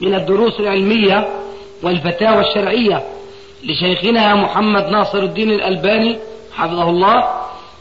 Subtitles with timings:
[0.00, 1.28] من الدروس العلمية
[1.82, 3.02] والفتاوى الشرعية
[3.64, 6.18] لشيخنا محمد ناصر الدين الألباني
[6.52, 7.24] حفظه الله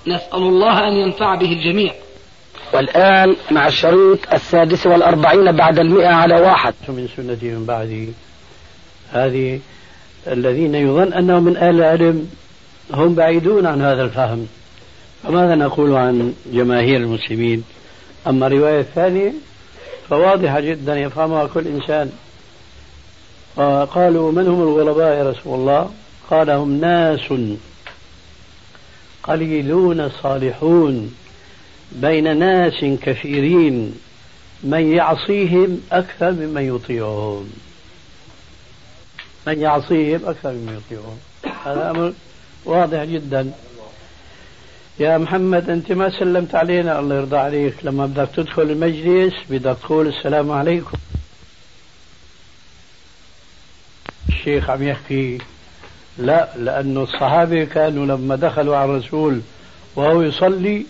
[0.08, 1.94] نسأل الله أن ينفع به الجميع.
[2.74, 6.74] والآن مع الشريط السادس والأربعين بعد المئة على واحد.
[6.88, 8.10] من سنتي من بعدي
[9.12, 9.60] هذه
[10.28, 12.30] الذين يظن أنهم من أهل العلم
[12.94, 14.48] هم بعيدون عن هذا الفهم.
[15.24, 17.64] فماذا نقول عن جماهير المسلمين؟
[18.28, 19.34] أما الرواية الثانية
[20.10, 22.12] فواضحة جدا يفهمها كل إنسان.
[23.86, 25.92] قالوا من هم الغرباء يا رسول الله؟
[26.30, 27.34] قال هم ناس
[29.24, 31.16] قليلون صالحون
[31.92, 34.00] بين ناس كثيرين.
[34.64, 37.50] من يعصيهم أكثر ممن يطيعهم.
[39.48, 41.18] من يعصيهم أكثر ممن يطيعهم.
[41.66, 42.14] هذا أمر
[42.66, 43.52] واضح جدا.
[45.00, 47.00] يا محمد أنت ما سلمت علينا.
[47.00, 47.74] الله يرضى عليك.
[47.84, 50.98] لما بدك تدخل المجلس بدك تقول السلام عليكم.
[54.30, 55.38] الشيخ عم يحكي
[56.18, 59.42] لا لأنه الصحابة كانوا لما دخلوا على الرسول
[59.96, 60.86] وهو يصلي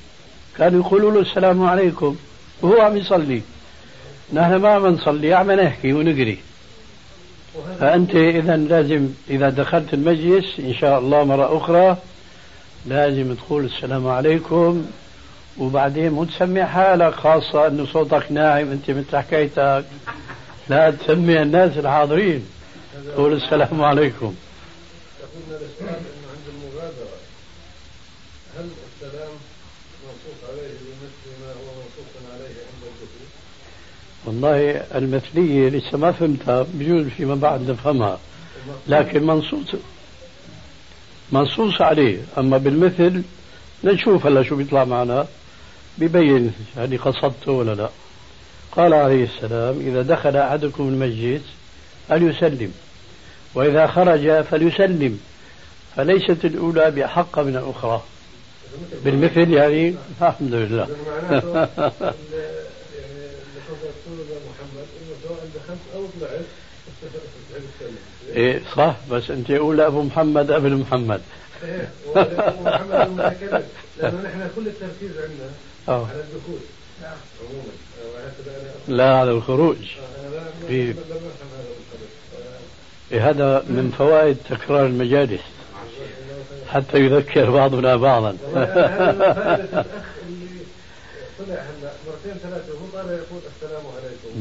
[0.58, 2.16] كانوا يقولوا له السلام عليكم.
[2.62, 3.42] وهو عم يصلي.
[4.34, 6.38] نحن ما عم نصلي عم نحكي ونقري.
[7.80, 11.98] فأنت إذا لازم إذا دخلت المجلس إن شاء الله مرة أخرى
[12.88, 14.86] لازم تقول السلام عليكم.
[15.58, 19.86] وبعدين مو تسمي حالك خاصة أنه صوتك ناعم أنت مثل حكايتك
[20.70, 22.46] لا تسمي الناس الحاضرين.
[23.18, 24.36] قول السلام عليكم.
[25.20, 27.18] يقولنا الإسلام أنه عند المغادرة.
[28.58, 29.30] هل السلام
[30.04, 33.28] منصوص عليه بمثل ما هو منصوص عليه عند الدخول؟
[34.26, 34.58] والله
[34.96, 38.20] المثلية لسه ما فهمتها بجوز فيما بعد نفهمها.
[38.88, 39.76] لكن منصوص
[41.32, 42.18] منصوص عليه.
[42.38, 43.22] أما بالمثل
[43.84, 45.28] نشوف هلا شو بيطلع معنا.
[45.98, 47.90] ببين يعني قصدته ولا لا.
[48.72, 51.42] قال عليه السلام إذا دخل أحدكم المسجد
[52.10, 52.74] فليسلم.
[53.56, 55.20] وإذا خرج فليسلم.
[55.96, 58.02] فليست الأولى بأحق من الأخرى.
[59.06, 60.88] بالمثل يعني؟ الحمد لله.
[68.36, 71.22] إيه صح بس أنت أولى أبو محمد قبل محمد.
[71.64, 71.90] إيه
[72.66, 73.64] محمد المتكلم
[73.98, 75.50] لأنه نحن كل التركيز عندنا
[75.90, 76.10] أوه.
[76.10, 76.60] على الدخول
[77.02, 77.72] نعم عموما
[78.88, 79.78] لا على الخروج.
[80.68, 80.94] في
[83.12, 85.42] إيه هذا من فوائد تكرار المجالس
[86.68, 88.38] حتى يذكر بعضنا بعضا.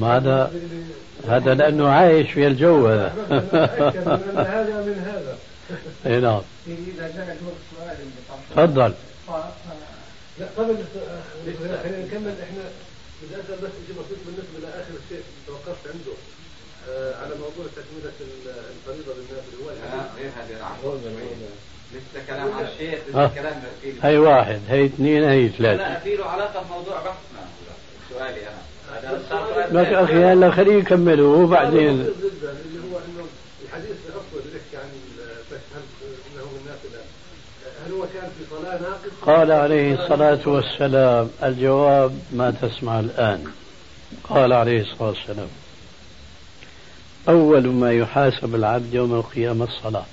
[0.00, 0.52] ما هذا
[1.28, 2.88] هذا لأنه عايش في الجو.
[2.88, 5.38] هذا هذا من هذا
[6.06, 6.40] أي نعم.
[8.50, 8.92] تفضل.
[10.38, 10.76] لا قبل
[11.82, 12.64] خلينا نكمل إحنا
[13.22, 16.12] بدي اسال بس شيء بسيط بالنسبة لاخر شيء توقفت عنده
[16.90, 18.12] آه على موضوع تكملة
[18.76, 19.68] الفريضة بالنافله هو
[20.18, 20.54] غير هذه
[21.92, 23.62] لسه كلام على الشيخ لسه كلام
[24.02, 25.88] هي واحد هي اثنين هي ثلاثة.
[25.88, 27.48] لا في له علاقة بموضوع بحثنا.
[28.10, 28.45] سؤالي
[29.72, 32.08] لك أخي هلا خليه يكمله وبعدين اللي
[32.92, 33.24] هو إنه
[33.64, 34.88] الحديث الأفضل اللي يحكي عن
[35.74, 35.82] هل
[36.34, 37.00] إنه من نافلة.
[37.86, 43.44] هل هو كان في صلاة ناقصة؟ قال عليه الصلاة والسلام الجواب ما تسمع الآن.
[44.24, 45.48] قال عليه الصلاة والسلام
[47.28, 50.04] أول ما يحاسب العبد يوم القيامة الصلاة.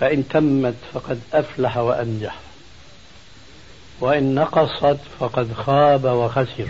[0.00, 2.40] فإن تمت فقد أفلح وأنجح.
[4.00, 6.68] وإن نقصت فقد خاب وخسر.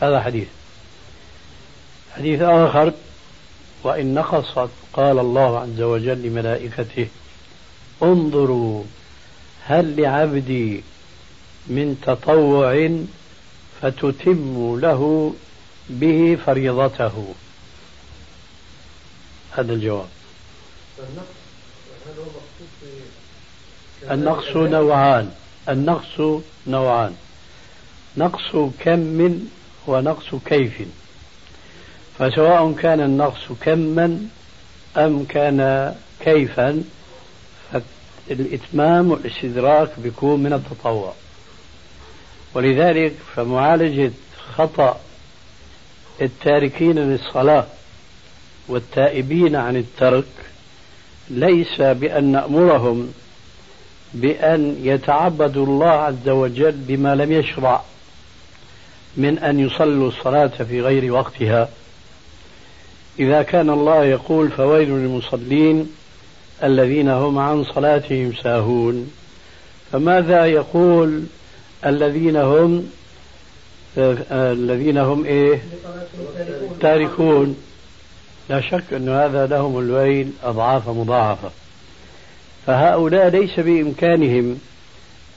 [0.00, 0.48] هذا حديث.
[2.16, 2.92] حديث آخر.
[3.82, 7.08] وإن نقصت قال الله عز وجل لملائكته
[8.02, 8.84] انظروا
[9.64, 10.82] هل لعبدي
[11.66, 12.90] من تطوع
[13.82, 15.34] فتتم له
[15.90, 17.34] به فريضته.
[19.52, 20.08] هذا الجواب.
[24.10, 25.34] النقص نوعان.
[25.68, 27.14] النقص نوعان.
[28.16, 29.38] نقص كم
[29.86, 30.82] ونقص كيف.
[32.18, 34.18] فسواء كان النقص كما
[34.96, 36.82] أم كان كيفا
[37.72, 41.12] فالإتمام والاستدراك بيكون من التطوع.
[42.54, 44.12] ولذلك فمعالجة
[44.54, 45.00] خطأ
[46.22, 47.66] التاركين للصلاة
[48.68, 50.24] والتائبين عن الترك
[51.30, 53.12] ليس بأن نأمرهم
[54.14, 57.82] بأن يتعبدوا الله عز وجل بما لم يشرع
[59.16, 61.68] من أن يصلوا الصلاة في غير وقتها.
[63.18, 65.92] إذا كان الله يقول فويل للمصلين
[66.62, 69.10] الذين هم عن صلاتهم ساهون
[69.92, 71.22] فماذا يقول
[71.86, 72.90] الذين هم
[74.32, 75.62] الذين هم إيه؟
[76.80, 77.56] تاركون.
[78.48, 81.50] لا شك أن هذا لهم الويل أضعاف مضاعفة.
[82.66, 84.58] فهؤلاء ليس بإمكانهم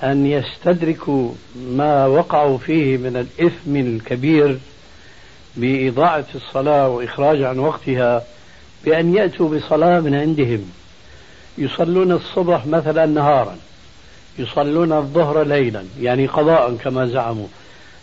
[0.03, 4.59] أن يستدركوا ما وقعوا فيه من الإثم الكبير
[5.55, 8.23] بإضاعة الصلاة وإخراج عن وقتها
[8.85, 10.71] بأن يأتوا بصلاة من عندهم.
[11.57, 13.57] يصلون الصبح مثلا نهارا
[14.39, 17.47] يصلون الظهر ليلا يعني قضاء كما زعموا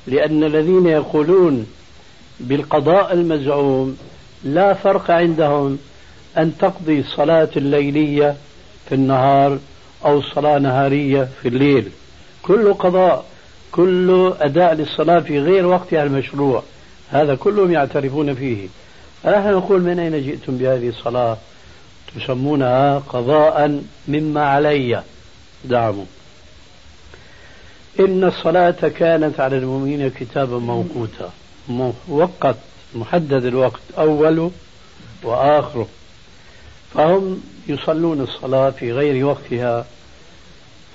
[0.07, 1.67] لأن الذين يقولون
[2.41, 3.99] بالقضاء المزعوم
[4.45, 5.79] لا فرق عندهم
[6.39, 8.37] أن تقضي الصلاة الليلية
[8.89, 9.59] في النهار
[10.05, 11.91] أو صلاة نهارية في الليل.
[12.43, 13.25] كل قضاء
[13.73, 16.63] كل أداء للصلاة في غير وقتها المشروع
[17.11, 18.69] هذا كلهم يعترفون فيه.
[19.23, 21.37] فنحن نقول من أين جئتم بهذه الصلاة؟
[22.17, 25.03] تسمونها قضاء مما علي.
[25.65, 26.05] دعموا
[28.01, 31.31] إن الصلاة كانت على المؤمنين كتابا موقوتا.
[32.09, 32.57] موقت
[32.95, 34.51] محدد الوقت أوله
[35.23, 35.89] وآخره
[36.95, 39.87] فهم يصلون الصلاة في غير وقتها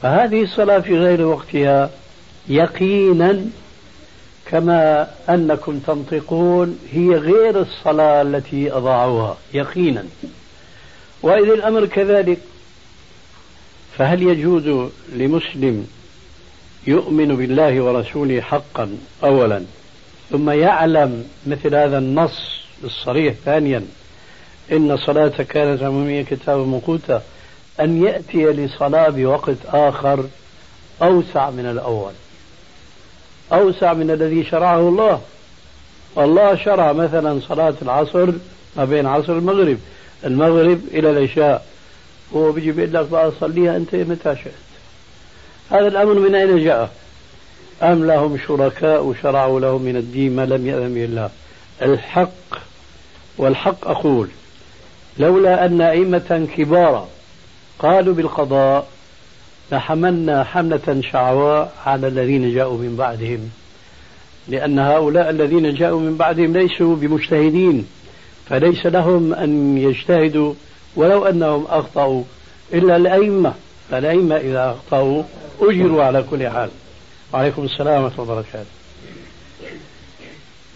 [0.01, 1.89] فهذه الصلاة في غير وقتها
[2.47, 3.45] يقينا
[4.45, 10.05] كما أنكم تنطقون هي غير الصلاة التي أضاعوها يقينا.
[11.21, 12.39] وإذا الأمر كذلك
[13.97, 15.87] فهل يجوز لمسلم
[16.87, 19.63] يؤمن بالله ورسوله حقا أولا
[20.29, 23.85] ثم يعلم مثل هذا النص الصريح ثانيا
[24.71, 27.21] إن صلاة كانت عمومية كتابا موقوتا.
[27.79, 30.25] أن يأتي لصلاة بوقت آخر
[31.01, 32.11] أوسع من الأول.
[33.53, 35.21] أوسع من الذي شرعه الله.
[36.17, 38.31] الله شرع مثلا صلاة العصر
[38.75, 39.77] ما بين عصر المغرب.
[40.25, 41.65] المغرب إلى العشاء.
[42.35, 44.53] هو بيجي بيقول لك بقى صليها أنت متى شئت.
[45.71, 46.89] هذا الأمر من أين جاء؟
[47.83, 51.29] أم لهم شركاء شرعوا لهم من الدين ما لم يأذن به الله.
[51.81, 52.59] الحق
[53.37, 54.27] والحق أقول.
[55.19, 57.07] لولا أن أئمة كبارا
[57.79, 58.87] قالوا بالقضاء
[59.71, 63.49] لحملنا حملة شعواء على الذين جاءوا من بعدهم.
[64.47, 67.87] لأن هؤلاء الذين جاءوا من بعدهم ليسوا بمجتهدين
[68.49, 70.53] فليس لهم أن يجتهدوا
[70.95, 72.23] ولو أنهم أخطأوا.
[72.73, 73.53] إلا الأئمة
[73.91, 75.23] فالأئمة إذا أخطأوا
[75.61, 76.69] أجروا على كل حال.
[77.33, 78.69] وعليكم السلام ورحمة الله وبركاته.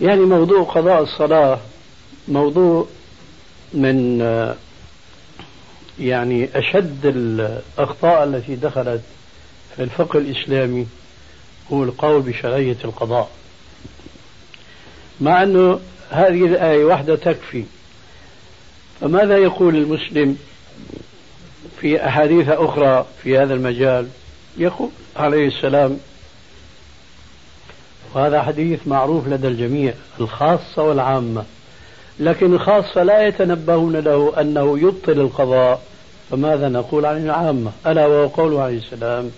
[0.02, 1.60] يعني موضوع قضاء الصلاة
[2.28, 2.86] موضوع
[3.74, 4.20] من
[6.00, 9.02] يعني أشد الأخطاء التي دخلت
[9.76, 10.88] في الفقه الإسلامي
[11.74, 13.30] هو القول بشرعية القضاء.
[15.22, 15.80] مع أنه
[16.10, 17.64] هذه الآية واحدة تكفي.
[19.02, 20.38] فماذا يقول المسلم
[21.82, 24.08] في أحاديث أخرى في هذا المجال؟
[24.58, 26.00] يقول عليه السلام
[28.14, 31.46] وهذا حديث معروف لدى الجميع الخاصة والعامة.
[32.20, 35.82] لكن الخاصة لا يتنبهون له أنه يبطل القضاء.
[36.32, 39.32] فماذا نقول عن العامة؟ ألا وهو قوله عليه السلام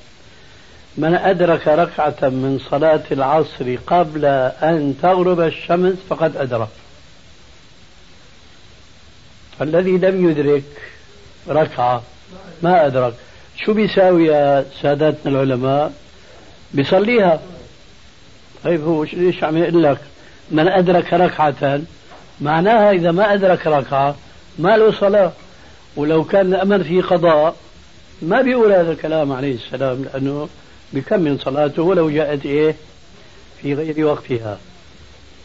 [0.98, 4.26] من أدرك ركعة من صلاة العصر قبل
[4.62, 6.68] أن تغرب الشمس فقد أدرك.
[9.62, 10.64] الذي لم يدرك
[11.50, 12.04] ركعة
[12.62, 13.14] ما أدرك.
[13.66, 15.94] شو بيساوي يا ساداتنا العلماء؟
[16.74, 17.40] بيصليها.
[18.64, 19.98] طيب هو ليش عم يقول لك؟
[20.52, 21.82] من أدرك ركعة
[22.42, 24.16] معناها إذا ما أدرك ركعة
[24.60, 25.32] ما له صلاة.
[25.96, 27.56] ولو كان الأمر في قضاء
[28.22, 30.50] ما بيقول هذا الكلام عليه السلام لأنه
[30.94, 32.76] بكمل صلاته ولو جاءت إيه؟
[33.62, 34.58] في غير وقتها.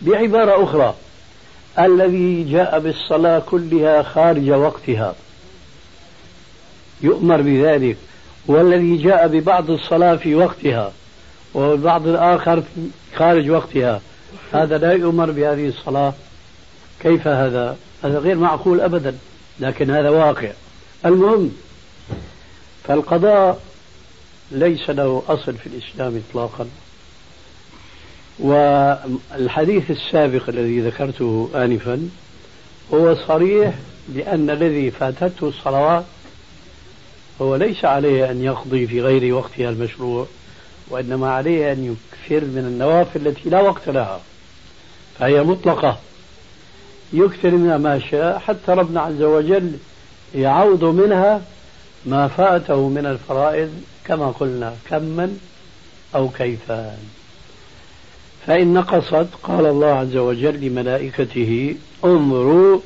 [0.00, 0.94] بعبارة أخرى
[1.78, 5.14] الذي جاء بالصلاة كلها خارج وقتها.
[7.02, 7.96] يؤمر بذلك.
[8.46, 10.92] والذي جاء ببعض الصلاة في وقتها
[11.54, 12.62] والبعض الآخر
[13.16, 14.00] خارج وقتها.
[14.52, 16.12] هذا لا يؤمر بهذه الصلاة.
[17.00, 19.18] كيف هذا؟ هذا غير معقول أبدا
[19.60, 20.50] لكن هذا واقع.
[21.06, 21.52] المهم
[22.84, 23.60] فالقضاء
[24.50, 26.68] ليس له أصل في الإسلام إطلاقا.
[28.38, 32.08] والحديث السابق الذي ذكرته آنفا
[32.94, 33.74] هو صريح
[34.08, 36.04] بأن الذي فاتته الصلوات
[37.42, 40.26] هو ليس عليه أن يقضي في غير وقتها المشروع
[40.88, 44.20] وإنما عليه أن يكثر من النوافل التي لا وقت لها
[45.18, 45.98] فهي مطلقة.
[47.12, 49.72] يكثر منها ما شاء حتى ربنا عز وجل
[50.34, 51.42] يعوض منها
[52.06, 53.70] ما فاته من الفرائض
[54.04, 55.36] كما قلنا كما
[56.14, 56.98] أو كيفا.
[58.46, 62.80] فإن نقصت قال الله عز وجل لملائكته انظروا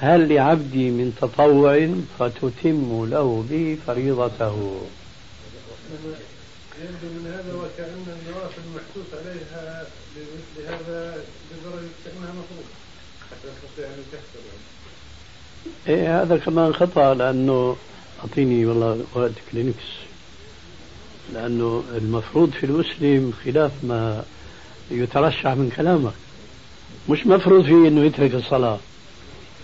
[0.00, 4.80] هل لعبدي من تطوع فتتم له به فريضته.
[6.82, 11.00] يبدو من هذا وكأن النوافل محسوس عليها بمثل هذا
[11.50, 12.85] لدرجة كأنها مفروض حتى
[13.46, 14.46] تستطيع أن تحصل
[15.88, 17.76] إيه هذا كمان خطأ لأنه
[18.20, 19.84] أعطيني والله وقت كلينكس.
[21.34, 24.24] لأنه المفروض في المسلم خلاف ما
[24.90, 26.12] يترشح من كلامك
[27.08, 28.78] مش مفروض فيه أنه يترك الصلاة.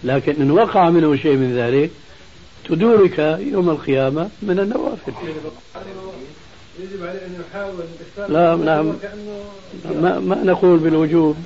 [0.05, 1.91] لكن إن وقع منه شيء من ذلك
[2.69, 3.19] تدورك
[3.53, 5.13] يوم القيامة من النوافل.
[6.81, 7.85] يجب عليه أن يحاول
[8.29, 8.95] لا نعم.
[10.03, 11.37] ما, ما نقول بالوجوب.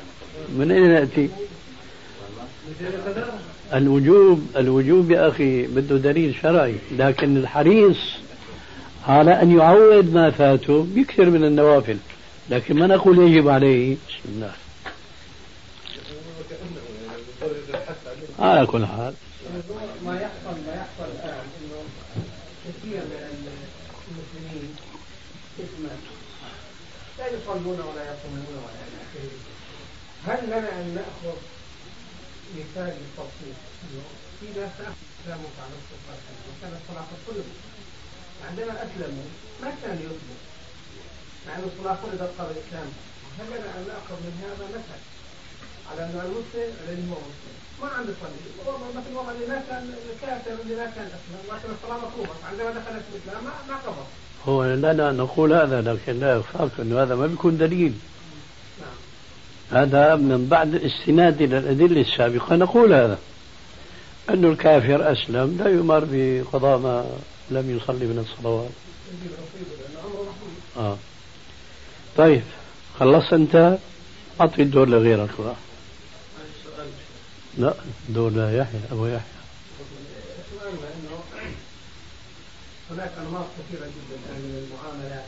[0.59, 1.29] من أين نأتي؟
[3.75, 7.99] الوجوب الوجوب يا أخي بده دليل شرعي لكن الحريص
[9.09, 11.97] على أن يعوض ما فاته يكثر من النوافل.
[12.51, 14.53] لكن ما نقول يجب عليه بسم الله.
[18.39, 19.15] على كل حال.
[20.05, 21.83] ما يحصل ما يحصل الآن إنه
[22.65, 23.49] كثير من
[24.11, 24.75] المسلمين
[25.59, 25.89] اسما
[27.19, 29.31] لا يصلون ولا يصومون ولا إلى آخره
[30.27, 31.37] هل لنا أن نأخذ
[32.61, 34.05] مثال للتبسيط إنه
[34.41, 37.39] في ناس أسلموا على الصلاة وكانت الصلاة كل
[38.49, 39.29] عندما أسلموا
[39.63, 40.41] ما كان يسلم
[41.47, 42.89] مع أن الصلاة فرضت قبل الإسلام.
[43.39, 45.01] لنا أن نأخذ من هذا مثل.
[45.91, 47.57] على أن المسلم الذي هو مسلم.
[47.83, 48.41] ما عنده صلي.
[48.97, 51.41] مثل الوضع اللي ما كان الكافر اللي ما كان أسلم.
[51.51, 52.35] لكن الصلاة مطلوبة.
[52.51, 54.07] عندما دخل في الإسلام ما ما قبض
[54.49, 57.95] هو لنا نقول هذا لكن لا يخفاك أنه هذا ما بيكون دليل.
[59.71, 62.57] هذا من بعد الاستناد إلى الأدلة السابقة.
[62.57, 63.19] نقول هذا
[64.31, 67.07] أن الكافر أسلم لا يمر بقضاء ما
[67.51, 68.71] لم يصلي من الصلوات.
[70.77, 70.99] آه.
[72.17, 72.43] طيب
[72.99, 73.79] خلصت أنت؟
[74.41, 75.55] أعطي الدور لغيرك بقى.
[77.59, 77.75] لا
[78.09, 79.21] دور يحيى أبو يحيى.
[82.91, 85.25] هناك أنماط كثيرة جدا من المعاملات.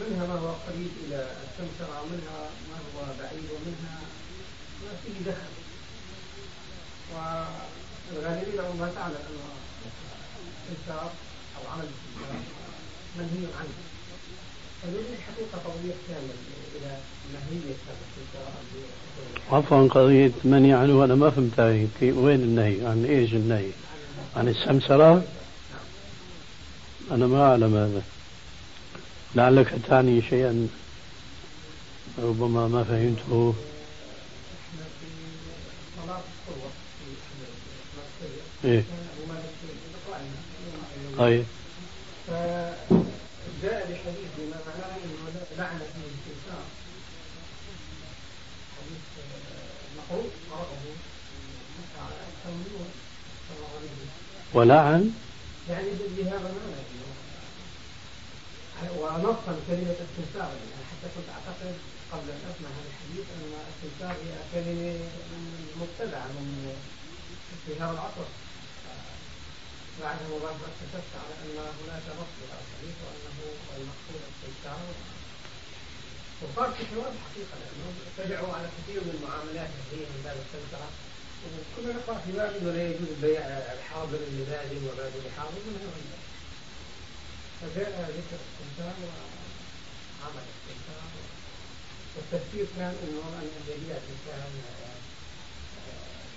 [0.00, 2.40] منها ما هو قريب إلى السمسرة ومنها
[2.70, 3.98] ما هو بعيد ومنها
[4.84, 5.54] ما فيه دخل.
[7.12, 9.38] والغالبية ما تعلم أن
[10.70, 11.10] السمسار
[11.56, 11.88] أو عمل
[13.18, 13.76] منهي عنه.
[14.82, 16.36] فنريد حقيقة توضيح كامل
[16.76, 16.98] إلى
[17.32, 17.74] ماهية
[19.52, 21.88] عفوا قضية منهي عنه أنا ما فهمتها.
[22.02, 23.70] وين النهي؟ عن إيش النهي؟
[24.36, 25.24] عن السمسرة؟
[27.10, 28.02] أنا ما أعلم هذا.
[29.34, 30.68] لعلك تعني شيئا.
[32.18, 33.54] ربما ما فهمته.
[38.64, 38.84] إيه.
[41.18, 41.44] طيب.
[42.26, 46.64] فجاء بحديث بما معناه انه لعنه من الاستنساخ
[48.76, 49.02] حديث
[49.96, 50.80] مقروء قرأه
[52.44, 52.88] من
[54.54, 55.12] ولعن.
[55.70, 56.52] يعني بهذا
[59.00, 61.74] ونصا كلمة استنساخ يعني حتى كنت أعتقد
[62.12, 64.98] قبل أن أسمع هذا الحديث أن الاستنساخ هي كلمة
[65.80, 66.76] مبتدعة من
[67.80, 68.28] هذا العصر.
[70.02, 73.36] بعد مباشرة اكتشفت على أن هناك نص لهذا الحديث وأنه
[73.78, 74.78] المقصود الاستنساخ
[76.42, 80.88] وصار في حوار الحقيقة لأنه اتبعوا على كثير من المعاملات هي من باب السلسلة
[81.42, 83.42] وكنا نقرأ في باب لا يجوز بيع
[83.76, 86.18] الحاضر لباد وباد لحاضر من هنا
[87.60, 91.10] فجاء ذكر استنساخ وعمل استنساخ
[92.14, 94.50] والتفسير كان انه أن يبيع الانسان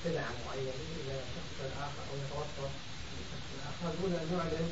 [0.03, 2.71] سلعه معينه إلى شخص آخر أو يتوسط
[3.13, 3.89] لشخص آخر.
[4.01, 4.69] دون أن يعلن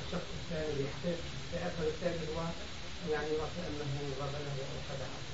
[0.00, 2.40] الشخص الثاني بحقيقه فيأخذ الثاني هو
[3.12, 5.24] يعني وكانه غبنه أو خدعه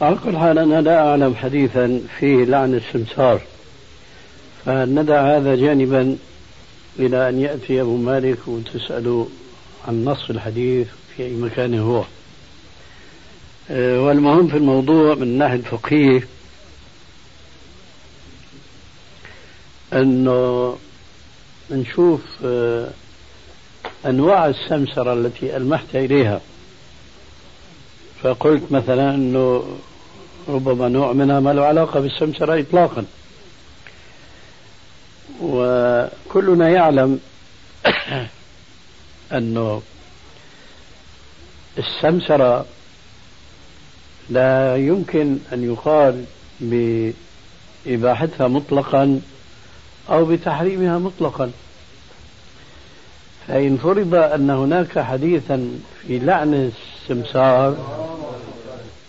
[0.00, 3.40] على كل حال أنا لا أعلم حديثا فيه لعن السمسار
[4.64, 6.18] فندع هذا جانبا
[6.98, 9.28] إلى أن يأتي أبو مالك وتسأله
[9.88, 12.04] عن نص الحديث في أي مكان هو.
[13.70, 16.28] آه، والمهم في الموضوع من الناحية الفقهية
[19.92, 20.76] أنه
[21.70, 22.90] نشوف آه،
[24.06, 26.40] أنواع السمسرة التي ألمحت إليها.
[28.22, 29.64] فقلت مثلا أنه
[30.48, 33.04] ربما نوع منها ما له علاقة بالسمسرة إطلاقا.
[35.42, 37.20] وكلنا يعلم
[39.32, 39.82] أنه
[41.78, 42.66] السمسرة
[44.30, 46.24] لا يمكن أن يقال
[46.60, 49.20] بإباحتها مطلقا
[50.10, 51.50] أو بتحريمها مطلقا.
[53.48, 56.70] فإن فرض أن هناك حديثا في لعن
[57.04, 57.76] السمسار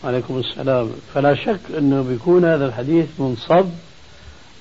[0.03, 3.69] عليكم السلام فلا شك أنه بيكون هذا الحديث منصب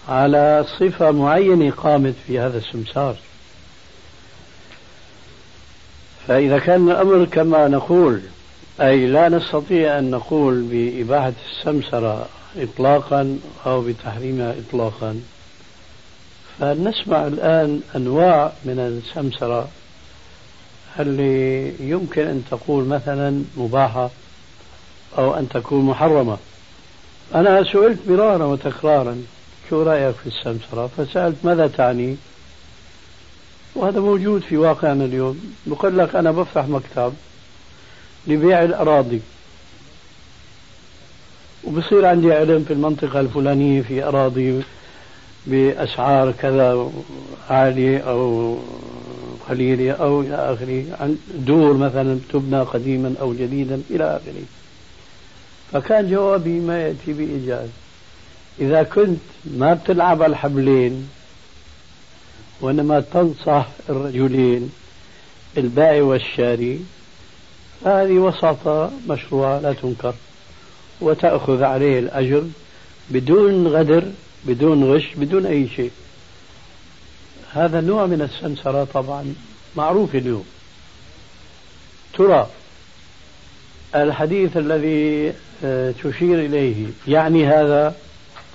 [0.08, 3.16] على صفة معينة قامت في هذا السمسار.
[6.28, 8.20] فإذا كان الأمر كما نقول
[8.80, 15.20] أي لا نستطيع أن نقول بإباحة السمسرة إطلاقا أو بتحريمها إطلاقا
[16.58, 19.68] فنسمع الآن أنواع من السمسرة
[21.00, 24.10] اللي يمكن أن تقول مثلا مباحة
[25.18, 26.38] أو أن تكون محرمة؟
[27.34, 29.22] أنا سئلت مرارا وتكرارا.
[29.70, 32.16] شو رأيك في السمسرة؟ فسألت ماذا تعني؟
[33.74, 35.54] وهذا موجود في واقعنا اليوم.
[35.66, 37.12] بقول لك أنا بفتح مكتب
[38.26, 39.20] لبيع الأراضي.
[41.64, 44.62] وبصير عندي علم في المنطقة الفلانية في أراضي
[45.46, 46.90] بأسعار كذا
[47.50, 48.58] عالية أو
[49.48, 50.84] قليلة أو إلى آخره.
[51.34, 54.42] دور مثلا تبنى قديما أو جديدا إلى آخره.
[55.72, 57.68] فكان جوابي ما يأتي بإيجاز.
[58.60, 61.08] إذا كنت ما بتلعب على الحبلين
[62.60, 64.72] وإنما تنصح الرجلين
[65.56, 66.80] البائع والشاري
[67.84, 70.14] فهذه وساطة مشروعة لا تنكر
[71.00, 72.44] وتأخذ عليه الأجر
[73.10, 74.04] بدون غدر
[74.44, 75.90] بدون غش بدون أي شيء.
[77.52, 79.34] هذا نوع من السمسرة طبعا
[79.76, 80.44] معروف اليوم.
[82.14, 82.48] ترى
[83.94, 85.32] الحديث الذي
[85.64, 87.94] آه، تشير إليه يعني هذا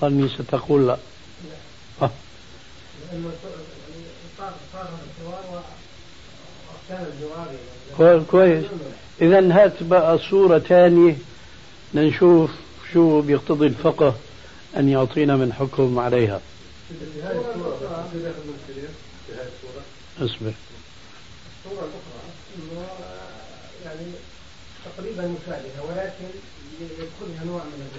[0.02, 0.98] ظني ستقول؟ لا.
[2.02, 2.12] آه.
[8.32, 8.66] كويس
[9.22, 11.16] إذا هات بقى صورة ثانية
[11.94, 12.52] لنشوف
[12.94, 14.16] شو بيقتضي الفقه
[14.78, 16.42] أن يعطينا من حكم عليها.
[20.18, 20.54] اصبر.
[21.66, 22.22] الصورة الأخرى
[22.58, 22.86] أنه
[23.86, 24.06] يعني
[24.86, 26.30] تقريبا مشابهة ولكن
[26.82, 27.91] يدخلها نوع من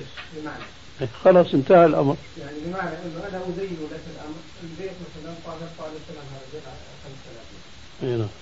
[1.25, 2.17] خلاص انتهى الأمر.
[2.41, 4.41] يعني بمعنى أنه أنا أزين لك الأمر.
[4.63, 6.67] البيت مثلا قال الله عليه وسلم هذا البيت
[7.05, 8.33] 5000 نعم.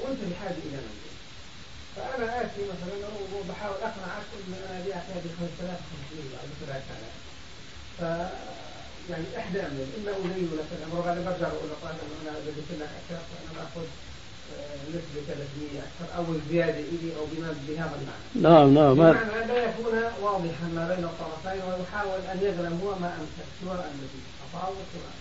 [0.00, 1.14] وأنت بحاجة إلى منزل
[1.96, 2.94] فأنا آتي مثلا
[3.34, 7.14] وبحاول أقنعك أن أنا أبيعك هذه 5500 أو 3000
[7.98, 8.00] ف
[9.10, 11.82] يعني إحدى أمرين إما أزين لك الأمر وبعدين برجع بقول لك
[12.42, 13.86] إذا قلت لك أكثر فأنا باخذ
[14.90, 15.44] نسبة 300
[15.86, 18.24] أكثر أو الزيادة إلي أو بما بهذا المعنى.
[18.34, 23.14] نعم نعم ما بمعنى لا يكون واضحا ما بين الطرفين ويحاول أن يظلم هو ما
[23.20, 23.48] أمسك.
[23.64, 25.20] سواء الذي تفاوض سواء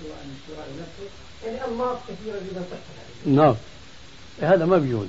[0.00, 1.10] سواء الشراء نفسه
[1.46, 3.54] يعني أنماط كثيرة جدا تحصل نعم.
[4.40, 5.06] هذا ما بيجوز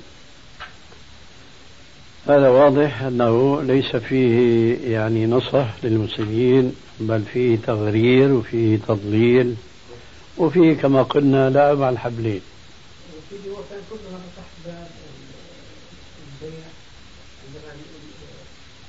[2.26, 9.54] هذا واضح أنه ليس فيه يعني نصح للمسلمين بل فيه تغرير وفيه تضليل
[10.38, 12.40] وفيه كما قلنا لعب على الحبلين.
[13.50, 14.90] هو كان كلها تحت باب
[16.42, 16.66] البيع
[17.44, 17.72] عندما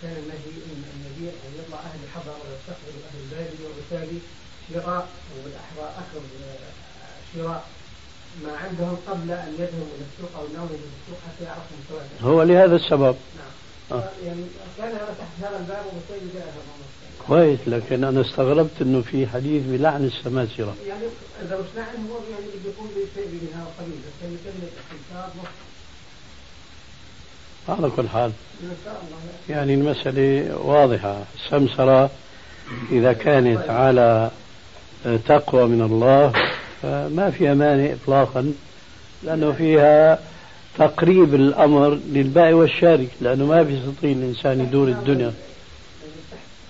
[0.01, 4.19] كان النهي ان النبي أن يطلع أهل الحضر ويستقبل أهل الباديه وبالتالي
[4.73, 5.07] شراء
[5.43, 6.21] والاحرى اخذ
[7.35, 7.65] شراء
[8.43, 12.43] ما عندهم قبل أن يذهبوا إلى السوق أو انهم إلى السوق حتى يعرفوا مستوى هو
[12.43, 13.15] لهذا السبب.
[13.37, 13.99] نعم.
[13.99, 14.09] آه.
[14.25, 14.43] يعني
[14.77, 16.61] كان هذا تحت هذا الباب وبالتالي جاء هذا
[17.27, 20.75] كويس لكن أنا استغربت إنه في حديث بلعن السماسرة.
[20.87, 21.03] يعني
[21.43, 25.29] مش لعن هو يعني بيكون بشيء من هذا القبيل بس كان كلمه الاستنكار
[27.69, 28.31] على كل حال.
[29.49, 31.23] يعني المسألة واضحة.
[31.35, 32.09] السمسرة
[32.91, 34.31] إذا كانت على
[35.27, 36.33] تقوى من الله
[36.81, 38.53] فما فيها مانع إطلاقا
[39.23, 40.19] لأنه فيها
[40.77, 45.33] تقريب الأمر للبائع والشاري لأنه ما بيستطيع الإنسان يدور الدنيا.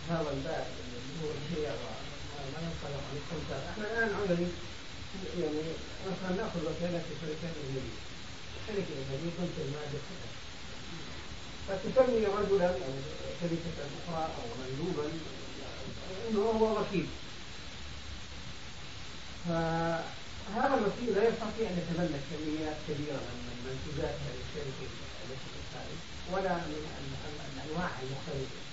[0.10, 4.47] هذا الباب اللي هو البيع وما ينقل عن الخمسة عملي
[5.41, 5.61] يعني
[6.07, 7.97] مثلا نأخذ وكالة في شركات الأجنبية
[8.67, 10.29] شركة أجنبية تنتج كذا
[11.67, 12.93] فتسمي رجلا أو
[13.41, 13.75] شركة
[14.07, 15.09] أخرى أو مندوبا
[16.29, 17.07] أنه هو وكيل.
[19.45, 24.89] فهذا الوكيل لا يستطيع أن يتملك كميات كبيرة من منتجات هذه الشركة
[25.23, 25.99] التي الخارج
[26.31, 26.81] ولا من
[27.55, 28.64] الأنواع المختلفة.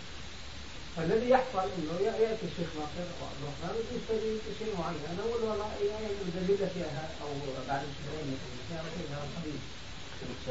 [0.96, 5.02] فالذي يحصل إنه يأتي الشيخ ناصر أو عبد الرحمن ويشتري شيء معين.
[5.12, 7.28] أنا أقول والله يدلل لك اياها أو
[7.68, 8.38] بعد أسبوعين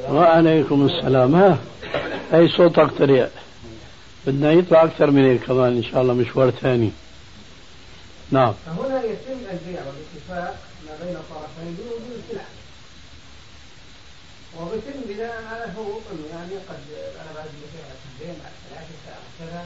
[0.10, 1.36] وعليكم السلام.
[1.36, 1.58] ها
[2.34, 3.32] أي صوتك طريق
[4.28, 6.92] بدنا يطلع أكثر من هيك كمان إن شاء الله مشوار ثاني.
[8.32, 8.54] نعم.
[8.66, 12.46] فهنا يتم البيع والاتفاق ما بين الطرفين بوجود السلع
[14.60, 15.66] وبيتم بناء على
[16.12, 16.84] انه يعني قد
[17.22, 19.66] أنا بعد البيع بعد ثلاثة ساعه كذا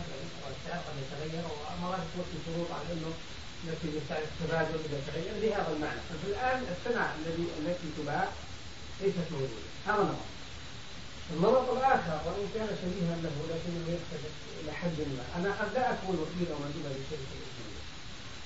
[2.17, 3.11] تكون شروط على إنه
[3.63, 6.01] التي يسعر التبادل اذا تغير بهذا المعنى.
[6.21, 8.25] فالان السلع الذي التي تباع
[9.01, 9.69] ليست موجودة.
[9.87, 10.25] هذا نمط
[11.33, 15.25] النمط الآخر وإن كان شبيها له لكنه يختلف إلى حد ما.
[15.37, 17.83] أنا قد لا أكون وكيل أو مندوبا لشركة الاسلاميه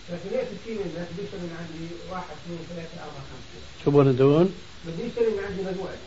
[0.09, 3.59] لكن ياتي في من الناس بيشتري من عندي واحد اثنين ثلاثة أربعة خمسة.
[3.83, 4.47] شو بدون؟
[4.85, 5.97] بدي يشتري من عندي مجموعة.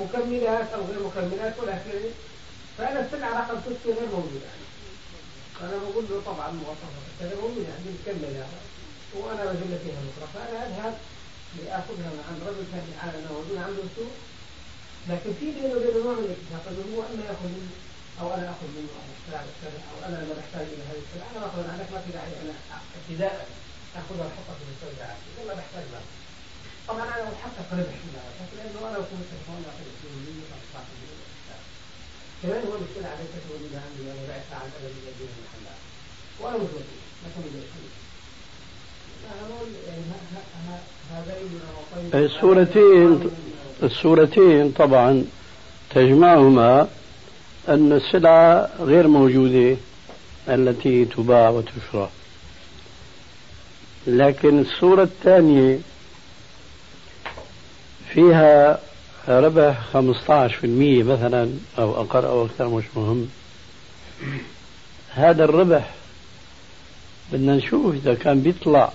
[0.00, 1.98] مكملات أو غير مكملات ولكن
[2.78, 4.48] فانا السلعه رقم ستة غير موجودة.
[5.60, 8.46] فانا بقول له طبعا مواصفات كذا موجوده عندي مكمله
[9.14, 10.94] وأنا بجيب فيها بكره فانا أذهب
[11.56, 14.14] لآخذها عن رجل ثاني على موجود عنده سوق
[15.08, 17.72] لكن في بينه وبينه نوع من الاتفاق انه هو اما يأخذ منه
[18.20, 18.92] أو أنا أخذ منه.
[18.98, 19.46] أو السلعة.
[19.90, 21.28] أو أنا لما بحتاج إلى هذه السلعة.
[21.30, 22.54] أنا باخذ عنك ما في داعي أنا
[22.98, 23.34] ابتداء
[23.98, 26.06] اخذها واحطها في المستودعات اذا ما بحتاج لها.
[26.88, 28.08] طبعا أنا بتحقق ربح في
[28.40, 31.13] لكن لأنه أنا كنت تليفون أخذ 20
[32.46, 35.80] كمان هو المشكلة على فكره موجوده عندي أنا بعتها عن الادبيه بين المحلات
[36.40, 37.28] وأنا مش وكيل ما
[42.12, 43.30] كان الصورتين
[43.82, 45.24] الصورتين طبعا
[45.90, 46.88] تجمعهما
[47.68, 49.76] أن السلعة غير موجودة
[50.48, 52.10] التي تباع وتشرى.
[54.06, 55.78] لكن الصورة الثانية
[58.12, 58.80] فيها
[59.28, 59.96] ربح 15%
[61.04, 63.28] مثلا أو أقل أو أكثر مش مهم.
[65.14, 65.90] هذا الربح
[67.32, 68.92] بدنا نشوف إذا كان بيطلع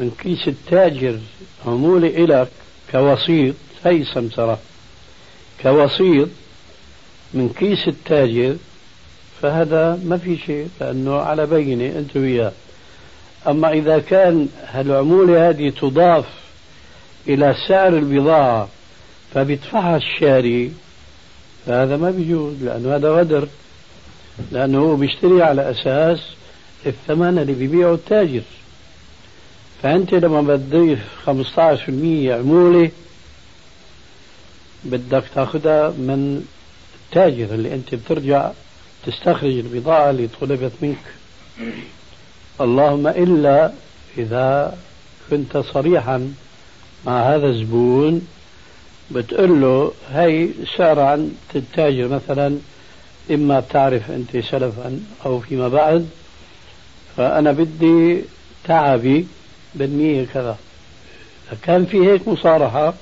[0.00, 1.18] من كيس التاجر
[1.66, 2.48] عمولة إلك
[2.92, 4.58] كوسيط هي سمسرة
[5.62, 6.28] كوسيط
[7.34, 8.56] من كيس التاجر
[9.42, 12.52] فهذا ما في شيء لأنه على بينة أنت وياه.
[13.46, 16.24] أما إذا كان العمولة هذه تضاف
[17.28, 18.68] إلى سعر البضاعة
[19.34, 20.72] فبيدفعها الشاري
[21.66, 23.48] فهذا ما بيجوز لأنه هذا غدر
[24.52, 26.20] لأنه هو بيشتري على أساس
[26.86, 28.42] الثمن اللي بيبيعه التاجر.
[29.82, 31.30] فأنت لما بتضيف 15%
[32.30, 32.90] عمولة
[34.84, 36.46] بدك تاخذها من
[37.06, 38.50] التاجر اللي أنت بترجع
[39.06, 41.14] تستخرج البضاعة اللي طلبت منك.
[42.60, 43.72] اللهم إلا
[44.18, 44.78] إذا
[45.30, 46.34] كنت صريحا
[47.06, 48.26] مع هذا الزبون
[49.14, 52.58] بتقول له هي سعر عن التاجر مثلا
[53.30, 56.08] إما بتعرف أنت سلفا أو فيما بعد
[57.16, 58.22] فأنا بدي
[58.64, 59.26] تعبي
[59.74, 60.56] بالنية كذا.
[61.62, 62.94] كان في هيك مصارحة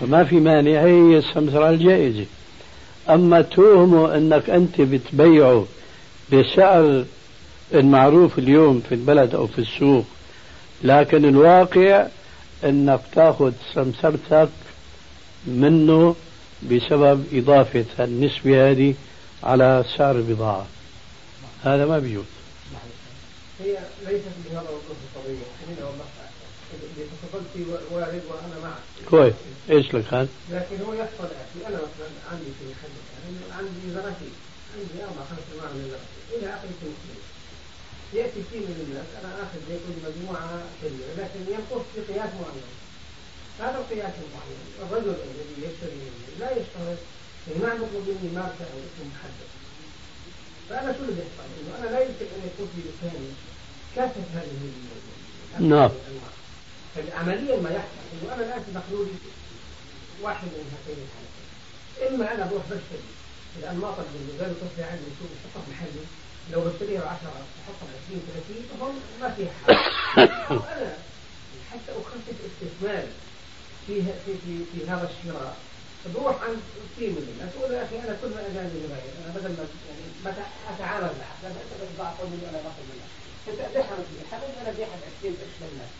[0.00, 2.26] فما في مانع هي السمسرة الجائزة.
[3.10, 5.66] أما توهمه أنك أنت بتبيعه
[6.32, 7.04] بسعر
[7.74, 10.04] المعروف اليوم في البلد أو في السوق
[10.84, 12.06] لكن الواقع
[12.64, 14.48] أنك تأخذ سمسرتك
[15.46, 16.16] منه
[16.62, 18.94] بسبب إضافة النسبة هذه
[19.42, 20.66] على سعر البضاعة.
[21.64, 22.24] هذا ما بيجوز.
[23.60, 26.04] هي ليست بهذا القضية خلينا والله
[26.72, 27.52] اللي تفضلت
[27.92, 28.82] وارد وأنا معك.
[29.10, 29.34] كويس.
[29.70, 34.30] إيش لك هذا؟ لكن هو يحصل أخي أنا مثلا عندي في الخدمة يعني عندي زرعتي
[34.74, 37.20] عندي أربع خمس انواع من الزرعتي إلى آخر سنتين
[38.14, 39.08] يأتي كثير من الناس.
[39.20, 41.12] أنا اخذ زيكون مجموعة كبيرة.
[41.18, 42.68] لكن ينقص بقياس معين.
[43.62, 46.98] هذا القياس المعين الرجل الذي يشتري مني لا يشترط
[47.46, 49.48] ما مطلوب مني ماركه أو اسم محدد.
[50.68, 53.28] فأنا شو اللي بيحصل؟ إنه أنا لا يمكن أن يكون في لساني
[53.96, 54.72] كافة هذه
[55.60, 55.90] نعم.
[57.12, 58.02] عمليا ما يحصل.
[58.12, 59.06] إنه أنا الآن مخلوق
[60.22, 62.14] واحد من هاتين الحالتين.
[62.14, 63.10] إما أنا بروح بشتري.
[63.58, 66.04] الانماط اللي زي تصنع عندي سوق بحطها محلي
[66.52, 67.18] لو بشتريها ب 10
[67.58, 70.22] بحطها ب 20 30 فهم ما فيها حل
[70.76, 70.96] أنا
[71.70, 73.08] حتى أخفف استثماري.
[73.86, 75.56] في في في, في هذا الشراء.
[76.14, 76.60] بروح عند
[76.98, 80.04] من الناس أقول يا أخي أنا كل ما اجاني لبايع أنا بدل ما يعني
[80.74, 83.10] اتعامل معك لما انت بتضاعف مني أنا باخذ منك
[83.48, 84.04] انت ابيعها ب
[84.62, 85.92] أنا ابيعها ب 20 قرش للناس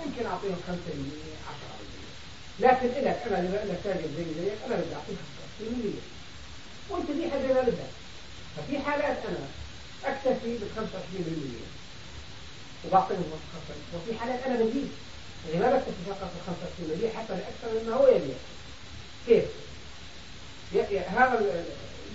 [0.00, 0.70] يمكن أعطيهم 5%
[2.60, 5.18] 10% لكن لك أنا بما انك تاجر زي زيك أنا بدي أعطيك
[5.60, 5.62] 25%
[6.90, 7.90] وأنت دي حاجة ما بدها
[8.56, 9.44] ففي حالات أنا
[10.04, 10.80] أكتفي بال 25%
[12.86, 13.24] وبعطيهم
[13.94, 14.88] 25% وفي حالات أنا بزيد
[15.52, 16.30] يعني ما بكتفي فقط
[16.80, 18.36] بال 25% حتى لاكثر مما هو يبيع
[19.26, 19.44] كيف؟
[21.08, 21.64] هذا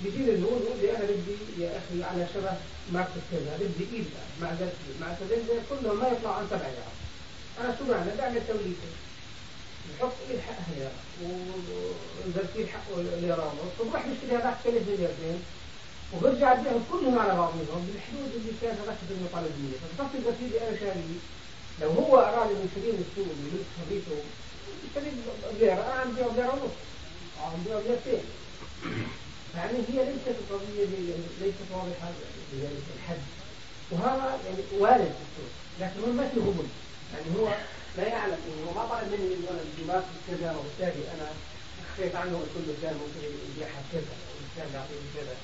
[0.03, 2.53] بيجيني نقول نقول أنا بدي يا أخي على شبه
[2.93, 4.05] ماركه كذا بدي إيد
[4.41, 4.47] مع
[5.01, 6.97] مع سدنجة كلهم ما يطلع عن سبع جرام
[7.59, 8.89] أنا شو معنى؟ بعمل توليفة.
[9.95, 10.91] نحط إيد حقها
[11.23, 15.43] ونزلتين حقه ونص وبروح بشتري هذاك ثلاث مليارتين
[16.13, 17.87] وبرجع أبيعهم كلهم على بعضهم.
[17.87, 21.19] بالحدود اللي كان هذاك المطالبيه فبصفي الغسيل أنا شاريه.
[21.81, 22.17] لو هو
[22.53, 22.69] من
[23.05, 24.23] السوق ويملك خريطه
[24.85, 25.11] يشتري
[25.53, 26.75] بليره أنا عم بيعه بليره ونص.
[27.41, 28.23] عم بيعه بليرتين
[29.55, 30.85] يعني هي ليست القضية
[31.41, 31.61] ليست
[32.53, 33.21] بذلك الحد.
[33.91, 36.67] وهذا يعني وارد السوق لكن هو ما في غبن
[37.13, 37.55] يعني هو
[37.97, 41.27] لا يعلم إنه ما طلب مني انه أنا الجماعه كذا وبالتالي أنا
[41.81, 45.35] اخفيت عنه كل كان ممكن يبيعها كذا والانسان يعطيني كذا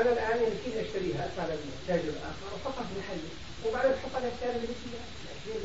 [0.00, 2.46] أنا الآن كيف أشتريها ادفع للتاجر الآخر.
[2.54, 3.30] وفقط محلي
[3.64, 5.02] وبعدين السعر اللي فيها
[5.46, 5.56] 20%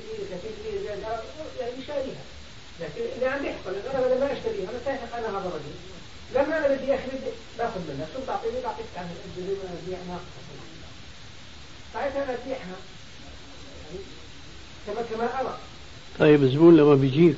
[0.77, 1.21] 30% زياده
[1.59, 2.23] يعني شاريها.
[2.79, 5.75] لكن اللي عندي يحصل أنا بدل ما أشتريها أنا سايحق أنا هذا الرجل.
[6.35, 7.21] لما أنا بدي أخرج
[7.57, 10.41] باخذ منك شو بتعطيني؟ بعطيك عن زي ما ابيع ناقصه
[11.93, 12.75] ساعتها أنا أبيعها.
[13.85, 13.99] يعني
[14.87, 15.57] كما كما أرى.
[16.19, 17.37] طيب الزبون لما بيجيك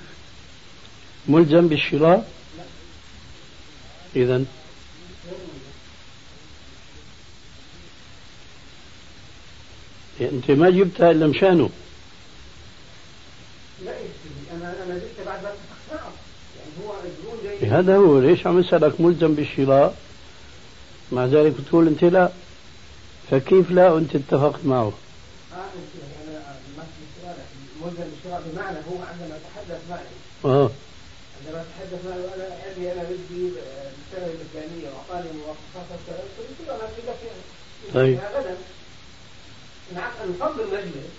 [1.27, 2.29] ملزم بالشراء؟
[4.15, 4.43] إذا
[10.21, 11.69] أنت ما جبتها إلا مشانه.
[13.85, 13.91] لا
[14.53, 16.13] أنا أنا جبتها بعد ما اتفقت
[16.57, 19.95] يعني هو الزبون جاي هذا هو ليش عم يسألك ملزم بالشراء؟
[21.11, 22.31] مع ذلك بتقول أنت لا.
[23.31, 24.93] فكيف لا وأنت اتفقت معه؟
[25.53, 26.39] آه أنا
[26.77, 29.99] ما في ملزم بالشراء بمعنى هو عندما تحدث معي.
[30.45, 30.69] آه.
[31.45, 35.99] عندما تحدث معي وأنا أبي أنا بدي السنة المجانيه وأعطاني مواصفات
[36.39, 37.17] قلت له أنا بدي لك
[37.93, 38.19] طيب.
[39.95, 41.09] نعم نفضل المجلس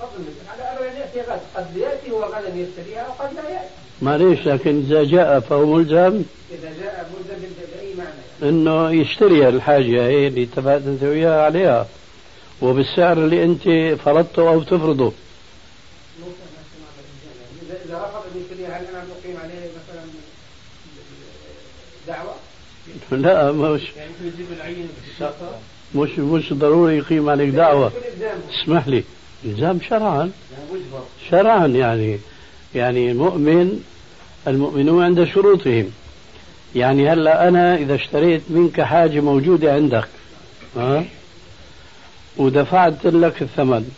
[0.00, 0.36] نفضل المجلس.
[0.50, 3.68] على ان يأتي غدا قد يأتي هو غدا يشتريها وقد لا يأتي.
[4.02, 8.10] معليش لكن إذا جاء فهو ملزم؟ إذا جاء ملزم بأي معنى؟
[8.40, 8.48] يعني.
[8.50, 11.86] إنه يشتري الحاجة هي اللي اتفقت انت وياها عليها.
[12.62, 13.62] وبالسعر اللي أنت
[14.00, 15.12] فرضته أو تفرضه.
[17.86, 20.04] اذا رفض أن يشتريها هل أنا أقيم عليه مثلا
[22.06, 22.34] دعوة؟
[23.10, 24.88] لا مش يعني يجيب العين
[25.94, 27.92] مش مش ضروري يقيم عليك دعوة.
[28.54, 29.04] اسمح لي.
[29.44, 30.30] إلزام شرعا.
[31.30, 32.18] شرعا يعني.
[32.74, 33.80] يعني المؤمن
[34.48, 35.90] المؤمنون عند شروطهم.
[36.74, 40.08] يعني هلا أنا إذا اشتريت منك حاجة موجودة عندك
[40.76, 41.04] ها؟
[42.36, 43.90] ودفعت لك الثمن.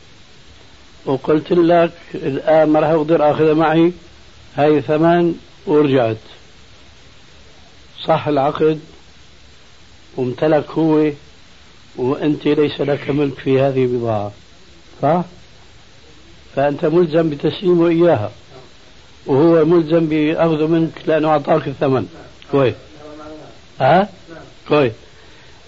[1.07, 3.93] وقلت لك الآن ما راح أقدر آخذها معي.
[4.57, 5.35] هاي ثمن
[5.67, 6.17] ورجعت.
[8.05, 8.81] صح العقد؟
[10.17, 11.11] وامتلك هو
[11.99, 14.33] وأنت ليس لك ملك في هذه البضاعة.
[15.03, 15.25] صح؟
[16.57, 18.31] فأنت ملزم بتسليمه إياها.
[19.27, 22.07] وهو ملزم بأخذه منك لأنه أعطاك الثمن.
[22.53, 22.75] كويس.
[23.81, 24.09] ها؟
[24.69, 24.93] كويس.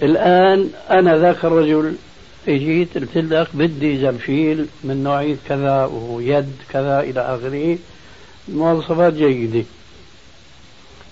[0.02, 1.94] الآن أنا ذاك الرجل
[2.48, 7.78] اجيت قلت لك بدي زرفيل من نوعية كذا ويد كذا إلى آخره.
[8.48, 9.64] مواصفات جيدة.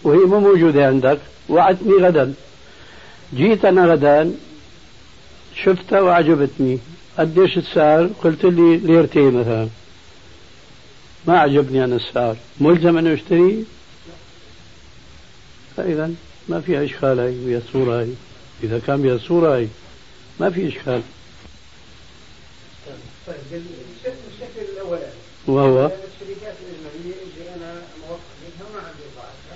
[0.02, 1.18] وهي مو موجودة عندك.
[1.48, 2.34] وعدتني غدا.
[3.34, 4.32] جيت أنا غدا
[5.64, 6.78] شفتها وعجبتني.
[7.18, 9.68] قديش السعر قلت لي ليرتين مثلا.
[11.26, 13.64] ما عجبني أنا السعر ملزم أن أشتري
[15.76, 16.10] فإذا
[16.48, 18.08] ما في إشكال هاي بها الصورة هاي.
[18.62, 19.68] إذا كان بها الصورة هاي
[20.40, 21.02] ما في إشكال.
[23.26, 23.36] طيب
[24.06, 25.12] الشكل الأولاني
[25.46, 29.06] وهو؟ الشركات الأجنبية اللي أنا موفق منها ما عندي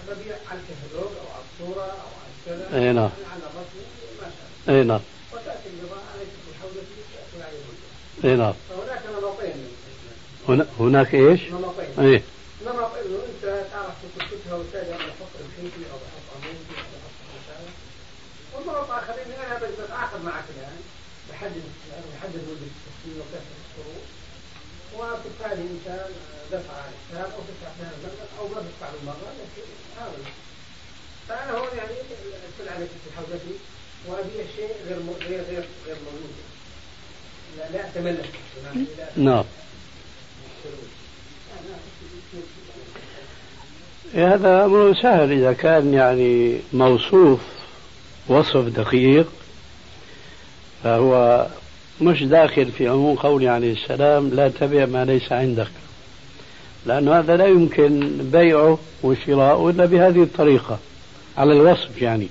[0.08, 3.10] ببيع على الكتالوج أو على الصورة أو على كذا أي نعم.
[3.30, 3.78] على الرسم
[4.20, 5.00] ما شاء الله أي نعم
[5.32, 6.82] وتأتي البضاعة عليك بحوزة
[7.12, 7.62] تأتي عليه
[8.24, 8.54] أي نعم.
[8.68, 9.68] فهناك نمطين.
[10.48, 11.90] هنا هناك إيش؟ نمطين.
[11.98, 12.22] أي
[12.66, 17.66] نمط إنه أنت تعرف تكتبها وتالي الحيطي أو بحط عمودي أو بحط مثلا
[18.54, 20.80] والنمط آخر إني أنا بتعاقد معك الآن.
[21.30, 21.62] بحدد
[22.12, 24.04] بحدد مدة التسليم وكافة الشروط
[24.96, 25.88] وبالتالي أنت
[26.52, 29.68] دفع السعر أو تدفع ثمن المبلغ أو ما تدفع بالمرة لكن
[30.00, 30.18] هذا.
[31.28, 31.92] فأنا هون يعني
[32.48, 33.54] السلعة التي في حوزتي
[34.06, 36.34] وأبيع شيء غير غير غير غير موجود.
[37.72, 38.30] لا أتملك
[39.16, 39.44] نعم
[44.14, 47.40] هذا أمر سهل إذا كان يعني موصوف
[48.28, 49.26] وصف دقيق
[50.84, 51.46] فهو
[52.00, 55.70] مش داخل في عموم قوله عليه السلام لا تبع ما ليس عندك.
[56.86, 60.78] لأن هذا لا يمكن بيعه وشراؤه إلا بهذه الطريقة
[61.38, 62.28] على الوصف يعني.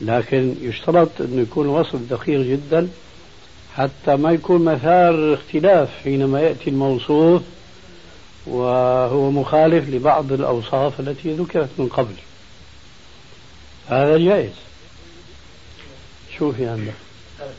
[0.00, 2.88] لكن يشترط أن يكون الوصف دقيق جدا
[3.76, 7.42] حتى ما يكون مثار اختلاف حينما يأتي الموصوف
[8.46, 12.14] وهو مخالف لبعض الأوصاف التي ذكرت من قبل.
[13.88, 14.52] هذا جائز.
[16.38, 16.94] شو في عندك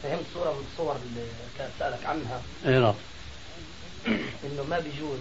[0.04, 2.42] فهمت صورة من الصور اللي كانت سألك عنها.
[2.66, 2.94] اي نعم.
[4.44, 5.20] إنه ما بيجوز.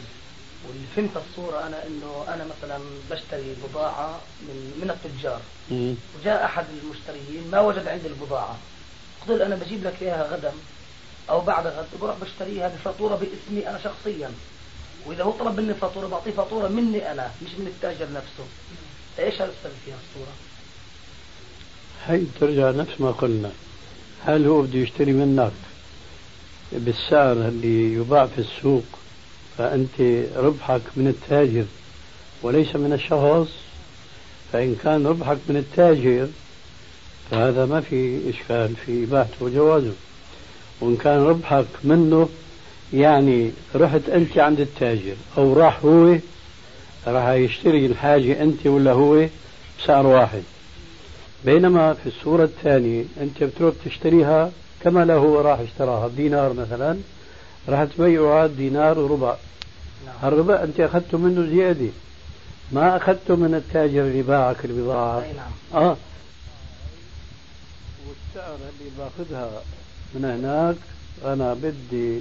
[0.69, 2.79] واللي فهمت الصورة أنا إنه أنا مثلا
[3.11, 5.41] بشتري بضاعة من من التجار.
[6.21, 8.57] وجاء أحد المشتريين ما وجد عندي البضاعة.
[9.29, 10.53] قلت أنا بجيب لك إياها غدا.
[11.31, 14.31] أو بعد غد بروح بشتريها بفاتورة باسمي أنا شخصيا.
[15.07, 18.45] وإذا هو طلب مني فاتورة بعطيه فاتورة مني أنا مش من التاجر نفسه.
[19.19, 20.33] إيش هالسبب فيها الصورة؟
[22.07, 23.51] هي ترجع نفس ما قلنا.
[24.25, 25.53] هل هو بده يشتري منك
[26.73, 28.85] بالسعر اللي يباع في السوق
[29.59, 30.01] فأنت
[30.37, 31.65] ربحك من التاجر
[32.43, 33.53] وليس من الشخص؟
[34.53, 36.29] فإن كان ربحك من التاجر
[37.31, 39.93] فهذا ما في إشكال في إباحته وجوازه.
[40.83, 42.29] وإن كان ربحك منه
[42.92, 46.16] يعني رحت أنت عند التاجر أو راح هو
[47.07, 49.27] راح يشتري الحاجة أنت ولا هو
[49.79, 50.42] بسعر واحد
[51.45, 56.99] بينما في الصورة الثانية أنت بتروح تشتريها كما لو هو راح اشتراها بدينار مثلا
[57.68, 59.37] راح تبيعها دينار وربع
[60.07, 60.33] نعم.
[60.33, 61.88] الربع أنت أخذته منه زيادة
[62.73, 65.83] ما أخذته من التاجر اللي باعك البضاعة نعم.
[65.83, 65.97] آه
[68.09, 69.62] والسعر اللي باخذها
[70.14, 70.77] من هناك
[71.33, 72.20] أنا بدي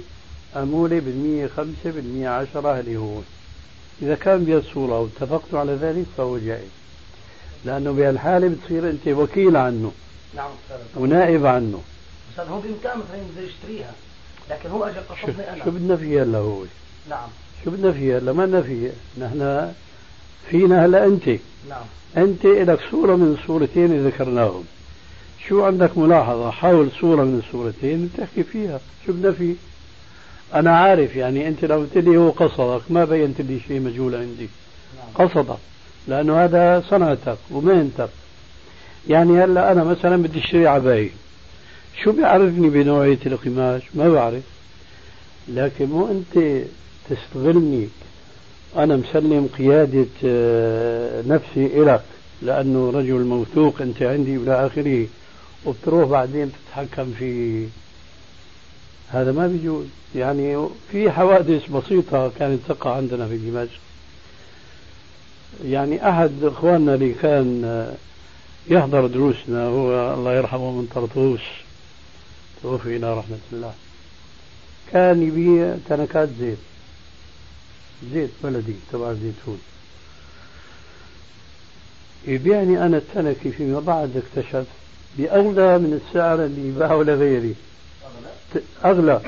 [0.56, 3.18] أمولي بالمية خمسة بالمية عشرة اللي هو.
[4.02, 6.70] إذا كان بهالصورة واتفقتوا على ذلك فهو جائز.
[7.64, 9.92] لأنه بهالحالة بتصير أنت وكيل عنه.
[10.36, 10.50] نعم
[10.96, 11.82] ونائب عنه.
[12.32, 13.92] بس هو بإمكانه مثلا يشتريها
[14.50, 15.64] لكن هو أجل قصدني أنا.
[15.64, 16.64] شو بدنا فيها هلا هو؟
[17.10, 17.28] نعم.
[17.64, 19.72] شو بدنا فيها هلا؟ ما بدنا فيها؟ نحن
[20.50, 21.28] فينا هلا أنت.
[21.68, 21.84] نعم.
[22.16, 24.64] أنت لك صورة من الصورتين اللي ذكرناهم.
[25.48, 28.80] شو عندك ملاحظة؟ حول صورة من الصورتين بتحكي فيها.
[29.06, 29.54] شو بدنا فيه؟
[30.54, 34.48] أنا عارف يعني أنت لو قلت لي هو قصدك ما بينت لي شيء مجهول عندي.
[35.14, 35.58] قصدك
[36.08, 38.08] لأنه هذا صنعتك ومهنتك.
[39.08, 41.10] يعني هلأ أنا مثلا بدي أشتري عباية.
[42.02, 44.42] شو بيعرفني بنوعية القماش؟ ما بعرف.
[45.48, 46.64] لكن مو أنت
[47.10, 47.88] تستغلني.
[48.76, 52.02] أنا مسلم قيادة آه، نفسي إلك
[52.42, 55.06] لأنه رجل موثوق أنت عندي إلى آخره.
[55.64, 57.66] وبتروح بعدين تتحكم في
[59.08, 59.86] هذا ما بيجوز.
[60.14, 63.80] يعني في حوادث بسيطة كانت تقع عندنا في دمشق.
[65.64, 67.96] يعني أحد إخواننا اللي كان
[68.70, 71.40] يحضر دروسنا هو الله يرحمه من طرطوس
[72.62, 73.74] توفي إلى رحمة الله.
[74.92, 76.58] كان يبيع تنكات زيت
[78.12, 79.60] زيت بلدي تبع الزيتون
[82.26, 84.66] يبيعني أنا التنكي فيما بعد اكتشفت
[85.18, 87.54] بأغلى من السعر اللي يباعه لغيري.
[88.84, 89.20] أغلى.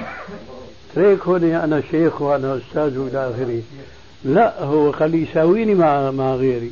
[0.94, 3.62] تريك هوني أنا شيخ وأنا أستاذ وإلى آخره.
[4.25, 6.70] لا هو خليه يساويني مع مع غيري.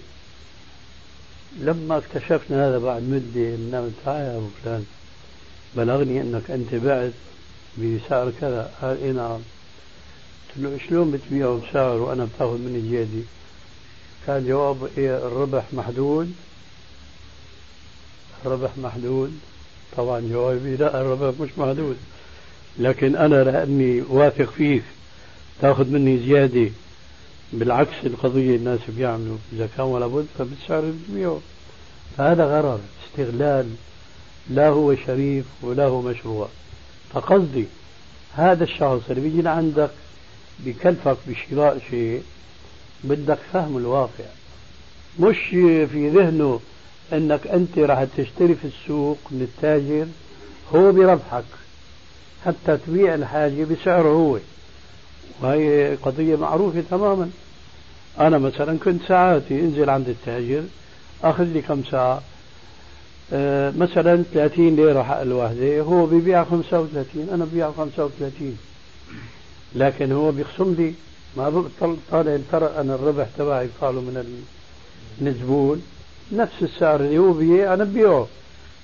[1.60, 4.84] لما اكتشفنا هذا بعد مدة من تعال يا أبو فلان.
[5.76, 7.12] بلغني أنك أنت بعت
[7.78, 8.70] بسعر كذا.
[8.82, 9.40] قال إيه نعم.
[10.56, 13.24] قلت له شلون بتبيعه بسعر وأنا بتاخذ مني زيادة
[14.26, 16.32] كان جواب إيه الربح محدود.
[18.46, 19.32] الربح محدود.
[19.96, 21.96] طبعا جوابي لا الربح مش محدود.
[22.78, 24.82] لكن أنا لأني واثق فيك
[25.60, 26.70] تأخذ مني زيادة.
[27.52, 29.36] بالعكس القضية الناس بيعملوا.
[29.52, 31.40] إذا كان ولا بد فبتسعر تبيعه
[32.16, 32.80] فهذا غرر.
[33.06, 33.70] استغلال.
[34.50, 36.48] لا هو شريف ولا هو مشروع.
[37.12, 37.64] فقصدي
[38.34, 39.90] هذا الشخص اللي بيجي لعندك
[40.58, 42.22] بكلفك بشراء شيء
[43.04, 44.24] بدك فهم الواقع.
[45.20, 45.36] مش
[45.92, 46.60] في ذهنه
[47.12, 50.06] أنك أنت راح تشتري في السوق من التاجر
[50.74, 51.44] هو بربحك
[52.46, 54.38] حتى تبيع الحاجة بسعره هو.
[55.42, 57.30] وهي قضية معروفة تماما.
[58.20, 60.62] أنا مثلا كنت ساعاتي أنزل عند التاجر
[61.24, 62.22] أخذ لي كم ساعة؟
[63.32, 68.58] أه مثلا 30 ليرة حق الوحدة هو بيبيع 35 أنا ببيع 35
[69.74, 70.94] لكن هو بيخصم لي
[71.36, 71.64] ما
[72.10, 75.82] طالع الفرق أنا الربح تبعي قالوا من الزبون.
[76.32, 78.28] نفس السعر اللي هو بيع أنا ببيعه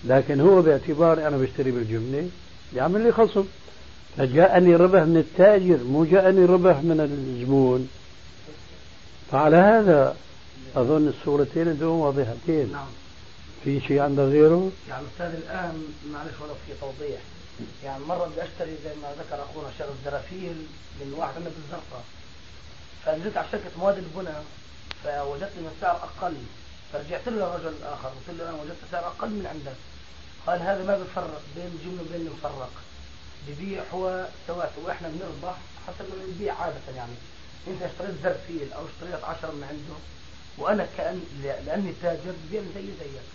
[0.04, 2.28] لكن هو باعتباري أنا بشتري بالجملة
[2.76, 3.44] يعمل لي خصم.
[4.16, 7.88] فجاءني ربح من التاجر مو جاءني ربح من الزبون.
[9.32, 10.16] فعلى هذا
[10.76, 12.72] أظن الصورتين دون واضحتين.
[12.72, 12.86] نعم.
[13.64, 17.20] في شيء عندك غيره؟ يعني أستاذ الآن معلش ولو في توضيح.
[17.84, 20.56] يعني مرة بدي أشتري زي ما ذكر أخونا شغل زرافيل
[21.00, 22.04] من واحد من بالزرقاء.
[23.04, 24.44] فنزلت على شركة مواد البناء
[25.04, 26.34] فوجدت ان السعر أقل.
[26.92, 29.76] فرجعت له للرجل الآخر قلت له أنا وجدت سعر أقل من عندك
[30.46, 32.70] قال هذا ما بفرق بين الجملة وبين المفرق.
[33.48, 37.12] ببيع هو سواء وإحنا بنربح حسب ما بنبيع عادة يعني.
[37.68, 39.98] أنت اشتريت زرفيل أو اشتريت عشرة من عنده
[40.58, 43.28] وأنا كأن لأني تاجر ببيع زي زيك.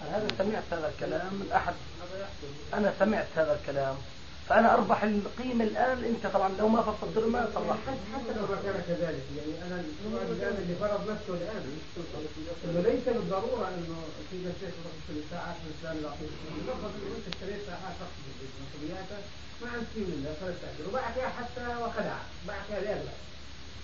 [0.00, 1.74] هذا سمعت هذا الكلام؟ من احد
[2.74, 3.96] أنا سمعت هذا الكلام.
[4.48, 7.96] فأنا أربح القيمة الآن إنت طبعا لو ما فصلت ما صلحت.
[8.14, 9.76] حتى لو كان كذلك يعني أنا
[10.36, 11.64] الان اللي فرض نفسه الآن
[12.64, 13.96] إنه ليس بالضرورة إنه
[14.30, 14.70] في شيء
[15.06, 18.24] في ساعات من الاسلام يعطيك يلخص إنه أنت اشتريت ساعات تقصد
[18.64, 19.22] مسؤولياتك
[19.62, 22.16] ما عندك فيه منها فلا تاجر وباع فيها حتى وخدع
[22.46, 23.14] باع فيها لاغلى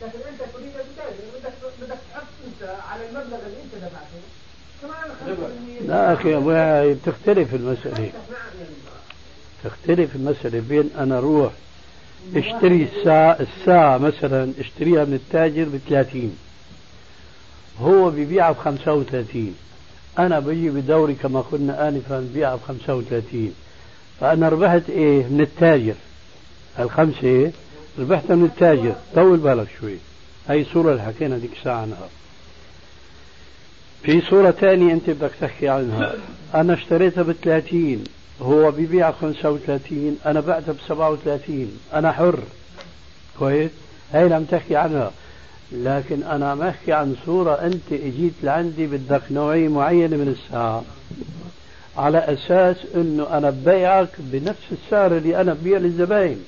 [0.03, 4.21] لكن أنت تريد أن تتاجر بدك بدك تحط أنت على المبلغ اللي أنت دفعته.
[5.89, 8.13] لا أخي أبويا تختلف المسألة.
[9.65, 11.53] تختلف المسألة بين أنا أروح
[12.37, 16.37] اشتري الساعة الساعة مثلا اشتريها من التاجر ب 30
[17.81, 19.55] هو ببيعها ب 35
[20.19, 23.55] أنا بجي بدوري كما قلنا آنفا ببيعها ب 35
[24.21, 25.95] فأنا ربحت إيه؟ من التاجر.
[26.79, 27.53] الخمسة
[27.99, 28.95] ربحتها من التاجر.
[29.15, 29.97] طول بالك شوي.
[30.49, 32.09] هاي الصورة اللي حكينا ديك الساعة عنها.
[34.03, 36.15] في صورة ثانية أنت بدك تحكي عنها.
[36.55, 38.05] أنا اشتريتها ب 30
[38.43, 42.41] هو بيبيع 35 أنا بعتها ب 37 أنا حر.
[43.39, 43.71] كويس؟
[44.13, 45.11] هاي اللي عم تحكي عنها.
[45.73, 50.85] لكن أنا عم أحكي عن صورة أنت إجيت لعندي بدك نوعية معينة من الساعة.
[51.97, 56.45] على أساس أنه أنا ببيعك بنفس السعر اللي أنا ببيع للزباين.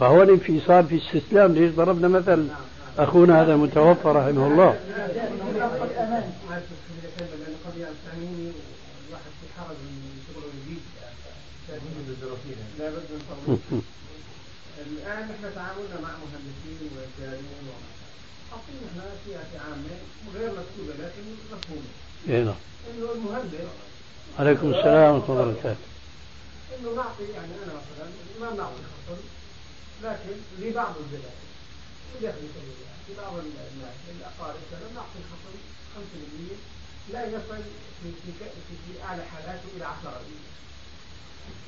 [0.00, 1.52] فهون في صار في استسلام.
[1.52, 2.46] ليش ضربنا مثل
[2.98, 4.76] أخونا هذا المتوفى رحمه الله؟
[14.78, 17.68] الآن نحن تعاملنا مع مهندسين وإداريين
[18.50, 19.96] حاطين إحنا سياسة عامة
[20.34, 21.90] غير مكتوبة لكن مفهومة.
[22.28, 22.54] اي نعم.
[22.90, 23.68] إنه المهندس.
[24.38, 25.86] عليكم السلام ورحمة الله وبركاته.
[26.78, 28.06] إنه نعطي يعني أنا مثلا
[28.40, 29.20] ما نعطي خصم
[30.04, 31.38] لكن لبعض البلاد.
[32.20, 32.32] سبيل
[33.06, 34.60] في بعض الناس الأقارب
[34.94, 35.56] نعطي خصم
[35.96, 37.62] 5% لا يصل
[38.02, 38.32] في في
[38.86, 39.88] في أعلى حالاته إلى 10%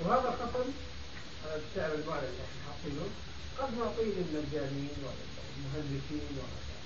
[0.01, 0.29] وهذا
[1.57, 3.07] السعر المعلن اللي إحنا حاطينه
[3.59, 6.79] قد نعطيه للمجانين والمهندسين وغيرها.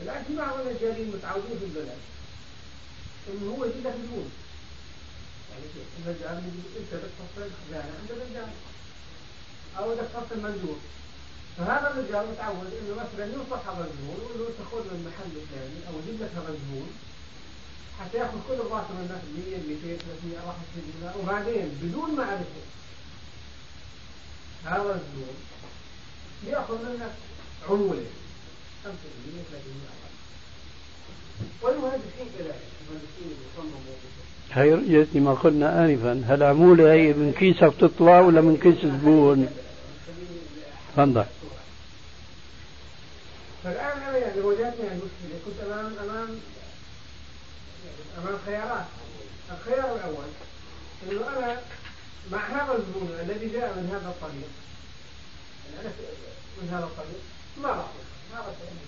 [0.00, 1.98] الان في بعض المجانين متعودين في البلد.
[3.28, 4.30] إنه هو يجيب لك ديون
[5.50, 5.64] يعني
[5.98, 6.36] المجال
[6.78, 8.48] إنت بدك تفصل خزانة عند المجال
[9.78, 10.78] أو بدك تفصل مندوب.
[11.58, 15.92] فهذا الرجال متعود إنه مثلا ينصح هذا الزبون ويقول له تأخذ من محل فلاني أو
[16.00, 16.90] يجيب لك هذا الزبون.
[18.00, 22.62] حتى يأخذ كل الراتب من الناس 100 200 300 64 دينار وبعدين بدون معرفه
[24.64, 25.36] هذا الزبون
[26.46, 27.12] يأخذ منك
[27.68, 28.04] عمولة.
[28.84, 28.90] 5% 3%
[31.62, 33.80] والمهندسين كذلك المهندسين اللي
[34.52, 36.24] هي رجعتني ما قلنا آنفا.
[36.26, 39.48] هل عمولة هي من كيسك تطلع ولا من كيس الزبون؟
[40.96, 41.24] تفضل.
[43.64, 46.59] فالآن أنا يعني وجدتني المشكلة كنت أمام أمام يعني
[48.18, 48.86] أمام خيارات
[49.50, 50.28] الخيار الأول
[51.02, 51.62] إنه أنا
[52.32, 54.50] مع هذا الزبون الذي جاء من هذا الطريق
[55.64, 55.92] يعني أنا
[56.62, 57.20] من هذا الطريق
[57.56, 58.80] ما بعطيه ما بعطيه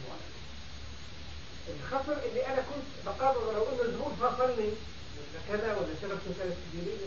[1.69, 4.71] الخطر اللي أنا كنت بقرر لو إنه الزبون فصلني
[5.49, 6.55] كذا ولا شبكة كذا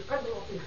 [0.09, 0.65] قد أعطيه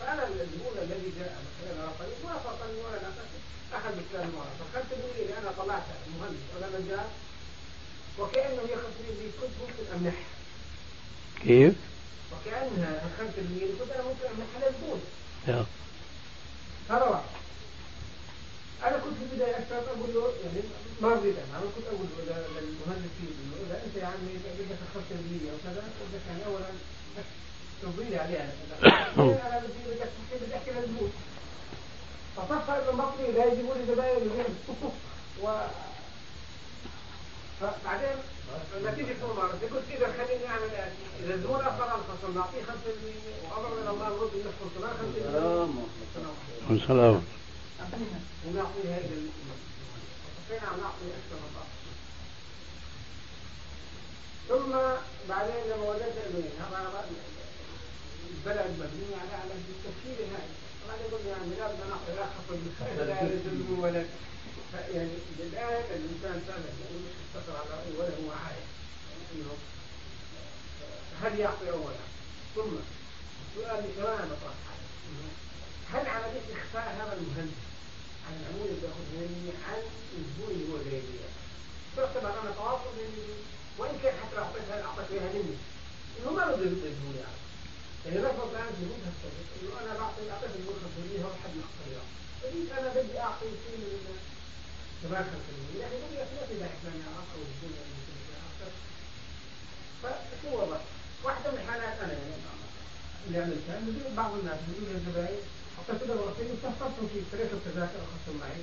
[0.00, 1.32] فأنا الزبون الذي جاء
[1.62, 3.40] من هذا الطريق ما فصلني ولا نقصني
[3.76, 4.86] أحد الكلام مرة فخلت
[5.16, 5.82] لي أنا طلعت
[6.20, 7.08] مهندس ولا مجال.
[8.18, 10.33] وكأنه يخصني لي كنت ممكن أمنحها
[11.42, 11.74] كيف؟
[12.32, 15.00] وكأنها الخمسة بالمية كنت أنا ممكن أمنحها للزبون
[16.90, 17.34] هذا واحد
[18.84, 20.60] أنا كنت في البداية أكثر أقول له يعني
[21.02, 25.50] ما رضيت أنا كنت أقول له للمهندسين إنه إذا أنت يا عمي بدك الخمسة بالمية
[25.52, 26.70] أو كذا بدك يعني أولا
[27.82, 28.52] تفضيلي لي عليها
[29.18, 30.10] أنا بدي بدك
[30.42, 31.12] بدي أحكي للزبون
[32.36, 34.46] فصفى ابن بطني لا يجيبوا لي زباين ويجيب
[35.42, 35.46] و
[37.60, 38.16] فبعدين
[38.84, 40.70] نتيجة المباراة قلت إذا خليني أعمل
[41.24, 42.64] إذا الزبون أخر على الخصم نعطيه 5%
[43.44, 44.94] وأمر من الله نرد يدخل كمان
[46.68, 47.22] 5% والسلام
[48.46, 49.16] ونعطيها إلى
[50.48, 51.74] فين عم نعطي أكثر مصاري
[54.48, 54.72] ثم
[55.28, 57.04] بعدين لما وجدت إنه هذا
[58.30, 60.46] البلد مبني على على التفكير هاي
[60.88, 64.04] ما نقول يعني لا بدنا نأخذ لا خطر لا يلزم ولا
[64.94, 68.68] يعني الآن الإنسان فعلا مش يستقر على ولا هو عارف
[69.34, 69.56] إنه
[71.22, 72.04] هل يعطي أولا
[72.54, 72.72] ثم
[73.46, 74.54] السؤال اللي كمان بطرح
[75.92, 77.64] هل عملية إخفاء هذا المهندس؟
[78.26, 79.82] عن العمول اللي بياخذ مني عن
[80.18, 81.18] الزبون اللي هو جاي لي
[81.96, 82.94] تعتبر أنا تواصل
[83.78, 85.56] وإن كان حتى لو أعطيتها أعطيت إياها مني.
[86.18, 87.40] إنه ما بده يعطي الزبون يعني.
[88.04, 90.76] يعني لفظ الآن جهود هالطريق إنه أنا بعطي أعطيت الزبون
[91.20, 91.74] 5% هو حد نقص
[92.42, 94.18] فجيت أنا بدي أعطي شيء من
[95.04, 95.24] كمان
[95.76, 97.72] 5% يعني بدي أثبت إذا إحنا نعرف أو الزبون
[100.04, 100.80] أكثر وضع
[101.24, 102.34] واحدة من الحالات أنا يعني
[103.26, 105.40] اللي عملتها إنه بعض الناس بيقولوا للزباين
[105.76, 108.60] حطيت له الرصيد واستفسرتوا فيه اشتريت التذاكر أخذتهم معي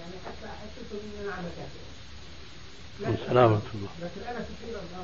[0.00, 1.58] يعني حتى حسيت إن أنا عملت
[3.28, 5.00] سلامة الله لكن أنا كثيرا ما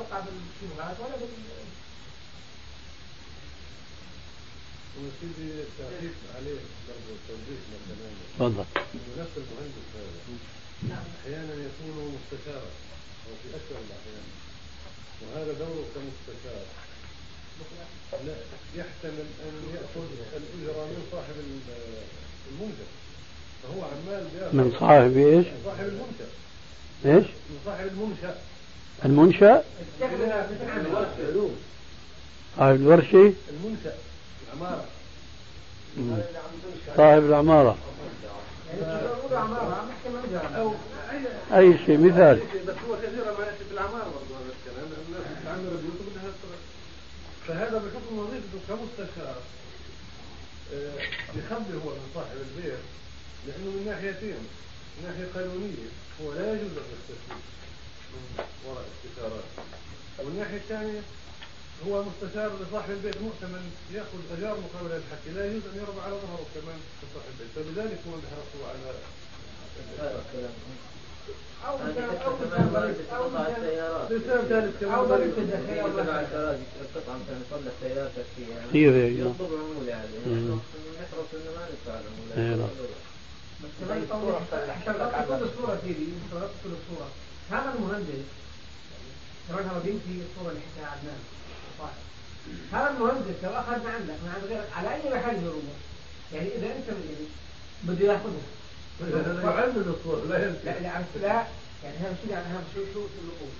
[0.00, 1.32] أوقع بالشبهات ولا بال
[4.98, 5.48] وسيدي
[6.36, 8.64] عليه برضه التوضيح مثلا تفضل
[9.20, 12.70] نفس المهندس هذا أحيانا يكون مستشارا
[13.26, 14.26] أو في أكثر الأحيان
[15.22, 16.64] وهذا دوره كمستشار
[18.26, 18.34] لا
[18.76, 21.34] يحتمل أن يأخذ الأجرة من صاحب
[22.50, 22.90] المنتج
[23.62, 26.28] فهو عمال من صاحب إيش؟ صاحب المنشأ
[27.06, 28.34] إيش؟ من صاحب المنشأ
[29.04, 29.64] المنشأ؟
[32.58, 33.94] صاحب الورشة؟ المنشأ.
[36.96, 37.76] صاحب العمارة.
[41.52, 42.40] أي شيء مثال.
[42.66, 45.22] بس هو كثيرا ما يأتي في العمارة برضه هذا الكلام الناس
[45.82, 46.10] بيوتهم
[47.46, 49.36] فهذا بحكم وظيفته كمستشار.
[50.74, 51.02] آه،
[51.38, 52.84] يخبر هو من صاحب البيت
[53.46, 54.36] لأنه من ناحيتين
[54.96, 55.88] من ناحية قانونية
[56.22, 57.36] هو لا يجوز أن يستشير
[58.12, 59.44] من وراء استشارات.
[60.18, 61.00] والناحية الناحية الثانية
[61.86, 63.64] هو مستشار لصاحب البيت مؤتمن
[63.94, 68.14] ياخذ اجار مقابل الحكي لا يجوز ان يربع على ظهره كمان لصاحب البيت فلذلك هو
[68.70, 68.78] على
[77.18, 78.92] مثلا يصلح سيارتك فيها كثير.
[79.20, 80.58] يطلب عمولة عليه مم.
[81.02, 81.94] نحرص انه ما ندفع
[82.36, 82.68] إيه، العمولة لا.
[83.62, 84.94] بس كمان توضيح عشان
[85.28, 86.06] كل الصورة سيدي
[86.80, 87.08] الصورة
[87.50, 88.24] هذا المهندس
[89.48, 91.39] كمان هو بنتي الصورة اللي حكاها عدنان صاحب.
[92.72, 95.64] هذا المهندس لو اخذنا عندك من عند غيرك على اي محل يروح
[96.34, 97.26] يعني اذا انت يعني
[97.84, 98.48] بده ياخذها
[99.00, 100.80] هذا يعلم الصور لا لا لا
[101.22, 101.44] لا
[101.84, 103.54] يعني اهم شيء يعني اهم شيء شو النقود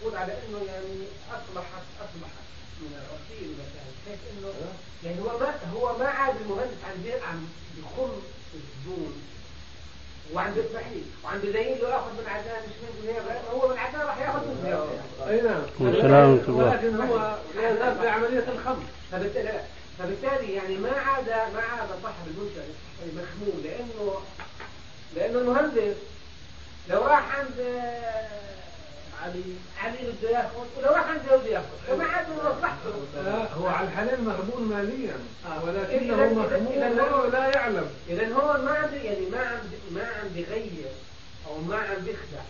[0.00, 0.94] نقود على انه يعني
[1.30, 2.42] اصبحت اصبحت
[2.80, 4.52] من العصير مثلا بحيث انه
[5.04, 7.46] يعني هو ما هو ما عاد المهندس عم بي- عم
[7.78, 8.22] بخل الزبون
[10.34, 13.22] وعم بيسمح لي وعم بيزين له ياخذ من عدنان مش من زهير
[13.52, 14.86] هو من عدنان راح ياخذ من زهير
[15.28, 15.62] أي نعم.
[15.80, 16.70] والسلام ورحمة الله.
[16.70, 18.84] ولكن هو لا يزال في عملية الخمر.
[19.12, 19.60] فبالتالي
[19.98, 22.62] فبالتالي يعني ما عاد ما عاد صاحب المنشأ
[23.06, 24.14] مخموم لأنه
[25.16, 25.96] لأنه المهندس
[26.90, 27.82] لو راح عند
[29.22, 29.42] علي
[29.78, 33.88] علي بده ياخذ ولو راح عند بده ياخذ فما عاد من مصلحته لا هو على
[33.88, 35.16] الحلال مغبون ماليا
[35.46, 35.64] آه.
[35.64, 37.86] ولكنه إذا- وهو لا يعلم.
[38.08, 39.60] اذا هو ما عم يعني ما عم
[39.94, 40.92] ما عم بيغير
[41.46, 42.42] أو ما عم بيخدع.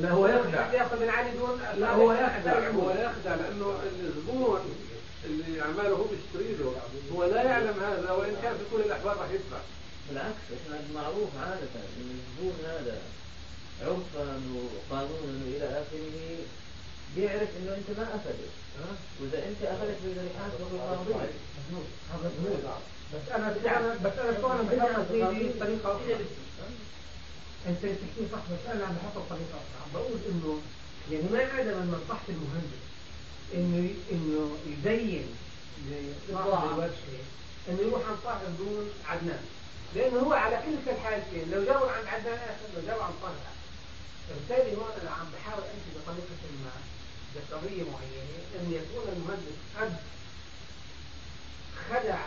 [0.00, 0.72] لا هو يخدع.
[0.72, 2.68] ياخذ من علي دون لا هو يخدع.
[2.70, 4.60] هو يخدع لأنه الزبون
[5.24, 6.74] اللي عماله هو بيشتري له
[7.14, 9.58] هو لا يعلم هذا وإن كان في كل الأحوال راح يدفع.
[10.08, 12.98] بالعكس إحنا المعروف عادة إن الزبون هذا
[13.82, 16.38] عرفا وقانونا والى آخره
[17.16, 18.38] بيعرف إنه أنت ما أخذت
[19.20, 21.14] وإذا أنت أخذت القاضي
[22.12, 22.60] هذا مضبوط.
[23.14, 23.50] بس أنا
[24.04, 26.00] بس أنا بحط سيدي طريقة.
[27.68, 29.58] أنت تحكي صح بس أنا عم بحط طريقة.
[29.60, 30.60] أخرى عم بقول إنه
[31.10, 32.84] يعني ما عاد من مصلحه المهندس
[33.54, 35.26] إنه إنه يبين
[36.28, 37.22] لصاحب الورشه
[37.68, 39.44] إنه يروح عن صاحب دون عدنان.
[39.94, 43.53] لأنه هو على كل الحالتين لو جاوا عند عدنان اخر لو جاوا عن طلحه
[44.28, 46.72] فبالتالي هون أنا عم بحاول أمشي بطريقة ما
[47.34, 49.92] بقضيه معينة إن يكون المهندس قد
[51.90, 52.18] خدع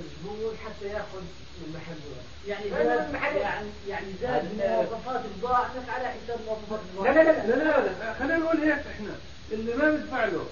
[0.00, 1.22] الزبون حتى يأخذ
[1.58, 7.22] من محله يعني زاد يعني يعني زاد مواصفات البضاعة لك على حساب مواصفات لا لا
[7.22, 9.14] لا لا لا لا خلينا نقول هيك إحنا.
[9.52, 10.46] اللي ما بيدفع له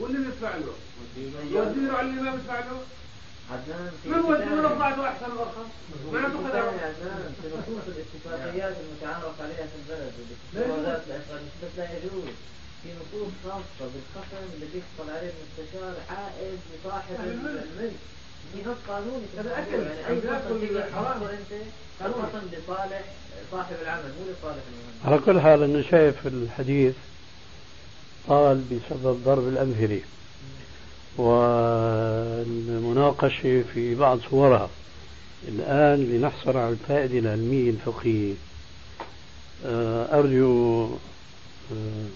[0.00, 0.74] واللي بيدفع له.
[1.50, 2.80] يودي له على اللي ما بيدفع له.
[3.52, 5.68] عدنان في من ودي كتاب- له رفعته احسن وارخص
[6.12, 6.38] ما عنده
[7.42, 10.12] في نصوص الاتفاقيات المتعارف عليها في البلد
[11.62, 12.34] بس لا يجوز.
[12.82, 17.92] في نصوص خاصة بالخصم اللي بيحصل عليه المستشار عائد لصاحب الملك.
[18.52, 19.48] في نص قانوني في.
[19.48, 21.22] يعني أي خصم حرام.
[21.22, 23.04] أنت خصم لصالح
[23.52, 25.04] صاحب العمل مو لصالح المهندس.
[25.06, 26.94] على كل حال أنا شايف الحديث
[28.28, 30.00] طال بسبب ضرب الأمثلة.
[31.18, 32.84] والمناقشة
[33.74, 34.70] في بعض صورها.
[35.48, 38.34] الآن لنحصل على الفائدة العلمية الفقهية.
[39.66, 40.84] آه، أرجو
[41.72, 42.06] آه،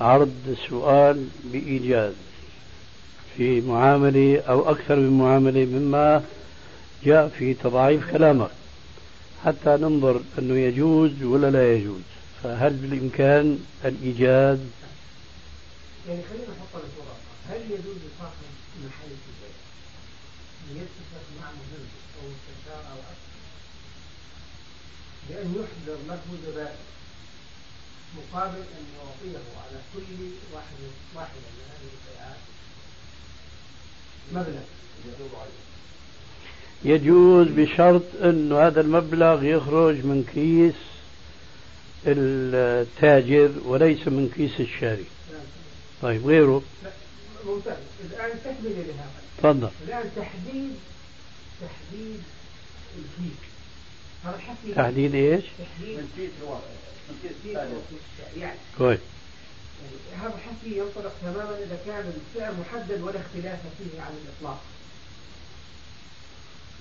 [0.00, 2.14] عرض السؤال بإيجاز
[3.36, 6.24] في معاملة أو أكثر من معاملة مما
[7.04, 8.50] جاء في تضعيف كلامك.
[9.44, 12.02] حتى ننظر أنه يجوز ولا لا يجوز.
[12.42, 14.58] فهل بالإمكان الإيجاز؟
[16.08, 17.17] يعني خلينا نحط أخرى.
[17.48, 18.50] هل يجوز لصاحب
[18.84, 19.58] محل البيت
[20.70, 23.38] أن يتفق مع مهندس أو مستشار أو أكثر.
[25.28, 26.76] بأن يحضر له زبائن
[28.16, 30.10] مقابل أن يعطيه على كل
[30.52, 30.76] واحد
[31.14, 32.42] واحدة من هذه البيعات
[34.32, 34.64] مبلغ.
[36.84, 40.74] يجوز بشرط أنه هذا المبلغ يخرج من كيس
[42.06, 45.04] التاجر وليس من كيس الشاري.
[46.02, 46.62] طيب غيره.
[46.84, 46.90] لا،
[47.48, 47.76] ممتاز.
[48.00, 49.70] الآن تكمل لهذا تفضل.
[49.84, 50.74] الآن تحديد
[51.60, 52.22] تحديد
[54.24, 56.30] الحكي تحديد إيش؟ تحديد
[57.44, 57.74] ثاني.
[58.36, 59.00] يعني كويس.
[60.20, 64.60] هذا الحكي ينطبق تماما إذا كان السعر محدد ولا اختلاف فيه عن الإطلاق.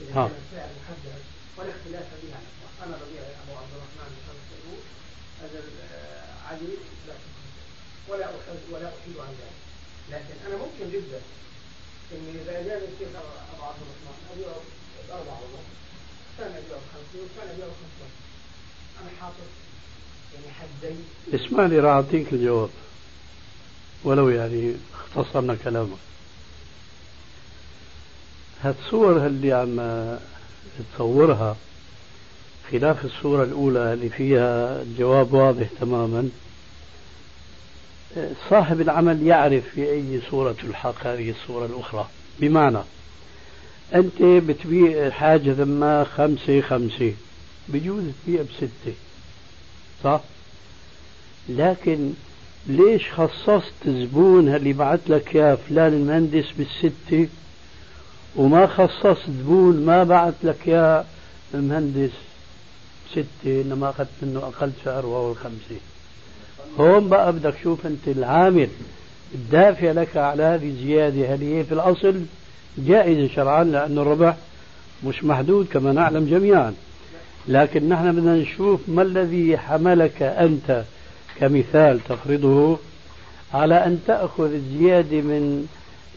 [0.01, 0.27] إذا ها.
[0.27, 1.21] كان السعر محدد
[1.57, 4.85] ولا اختلاف فيه عن الإطلاق، أنا ببيع يا أبو عبد الرحمن بخمس قروش،
[5.41, 5.59] هذا
[5.93, 6.73] آه، علي
[7.07, 7.53] لا تخمس
[8.09, 9.66] ولا أحد ولا أحيد عن ذلك.
[10.11, 11.21] لكن أنا ممكن جدا
[12.11, 13.07] إني إذا جاء الشيخ
[13.53, 14.61] أبو عبد الرحمن ابيعه
[15.09, 15.63] باربعه والله
[16.31, 18.07] الثاني ابيعه بخمسه والثاني ابيعه بخمسه
[19.01, 19.49] أنا حاطط
[20.33, 22.69] يعني حدين اسمع لي راح أعطيك الجواب.
[24.03, 25.97] ولو يعني اختصرنا كلامك.
[28.63, 29.77] هالصور اللي عم
[30.93, 31.55] تصورها
[32.71, 36.29] خلاف الصورة الأولى اللي فيها الجواب واضح تماما
[38.49, 42.07] صاحب العمل يعرف في أي صورة تلحق هذه الصورة الأخرى.
[42.39, 42.79] بمعنى
[43.95, 47.13] أنت بتبيع حاجة ما خمسة خمسة
[47.69, 48.93] بجوز تبيع بستة.
[50.03, 50.21] صح؟
[51.49, 52.11] لكن
[52.67, 57.27] ليش خصصت زبون اللي بعت لك يا فلان المهندس بالستة
[58.35, 61.05] وما خصصت زبون ما بعت لك يا
[61.53, 62.11] المهندس
[63.11, 63.25] ستة
[63.61, 65.75] إنما أخذت منه أقل سعر وهو الخمسة؟
[66.79, 68.67] هون بقى بدك تشوف أنت العامل
[69.35, 72.21] الدافع لك على هذه الزيادة هل هي في الأصل
[72.77, 74.35] جائزة شرعا لأن الربح
[75.03, 76.73] مش محدود كما نعلم جميعا
[77.47, 80.83] لكن نحن بدنا نشوف ما الذي حملك أنت
[81.39, 82.77] كمثال تفرضه
[83.53, 85.67] على أن تأخذ الزيادة من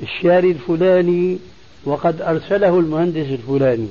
[0.02, 1.38] الشاري الفلاني
[1.84, 3.88] وقد أرسله المهندس الفلاني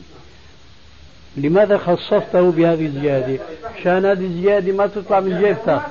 [1.38, 3.40] لماذا خصصته بهذه الزيادة؟
[3.80, 5.82] عشان هذه الزيادة ما تطلع من جيبتك.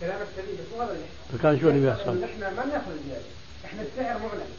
[0.00, 3.30] كلامك سليم بس مو هذا اللحن فكان شو اللي بيحصل؟ إحنا ما بنأخذ زيادة.
[3.64, 4.50] إحنا السعر معلن.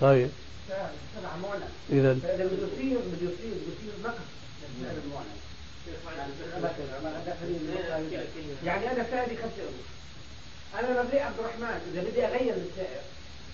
[0.00, 0.30] طيب.
[0.64, 1.70] السعر السلعه معلن.
[1.90, 4.26] إذا اذا بده يصير بده يصير بده يصير نقص
[4.78, 5.40] السعر المعلن
[8.64, 9.88] يعني أنا سعري 5 ونص.
[10.78, 11.92] أنا ببيع عبد الرحمن.
[11.92, 13.02] إذا بدي أغير السعر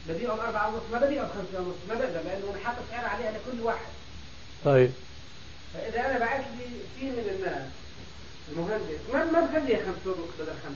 [0.09, 3.05] ببيعه ب 4 ونص ما ببيعه ب 5 ونص ما بقدر لأنه أنا حاطط سعر
[3.05, 3.93] عليه لكل واحد.
[4.65, 4.91] طيب.
[5.75, 6.65] فإذا أنا بعت لي
[6.97, 7.69] كثير من الناس
[8.53, 10.75] المهندس ما ما بخليها 5 ونص بدل 5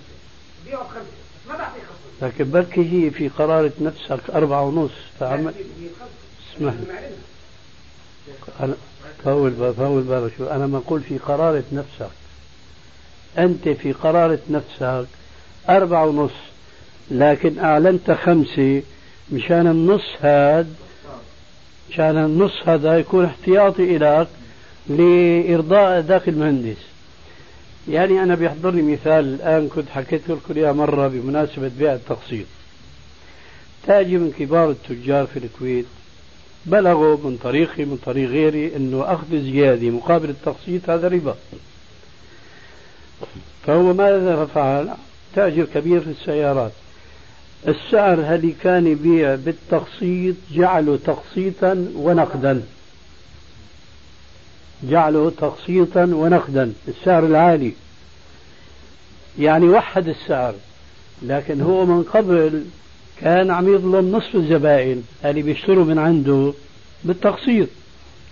[0.66, 1.06] بخمسه
[1.48, 2.26] ما بعطيه خمسة.
[2.26, 4.90] لكن بركي هي في قرارة نفسك أربعة ونص
[5.20, 5.90] فعمل يعني
[6.56, 6.72] اسمح
[8.60, 8.74] لي.
[9.50, 12.10] بقى فأول بقى شو؟ أنا ما أقول في قرارة نفسك.
[13.38, 15.06] أنت في قرارة نفسك
[15.68, 16.30] أربعة ونص
[17.10, 18.82] لكن أعلنت خمسة
[19.32, 20.74] مشان النص هاد
[21.90, 24.28] مشان النص هذا يكون احتياطي إلك
[24.88, 26.76] لإرضاء ذاك المهندس.
[27.90, 32.46] يعني أنا بيحضرني مثال الآن كنت حكيت لكم إياه مرة بمناسبة بيع التقسيط.
[33.86, 35.86] تاجي من كبار التجار في الكويت
[36.66, 41.34] بلغوا من طريقي من طريق غيري أنه أخذ زيادة مقابل التقسيط هذا ربا.
[43.66, 44.88] فهو ماذا فعل؟
[45.34, 46.72] تاجر كبير في السيارات.
[47.68, 52.62] السعر اللي كان يبيع بالتقسيط جعله تقسيطا ونقدا.
[54.82, 57.72] جعله تقسيطا ونقدا السعر العالي.
[59.38, 60.54] يعني وحد السعر
[61.22, 62.64] لكن هو من قبل
[63.20, 66.52] كان عم يظلم نصف الزبائن اللي بيشتروا من عنده
[67.04, 67.68] بالتقسيط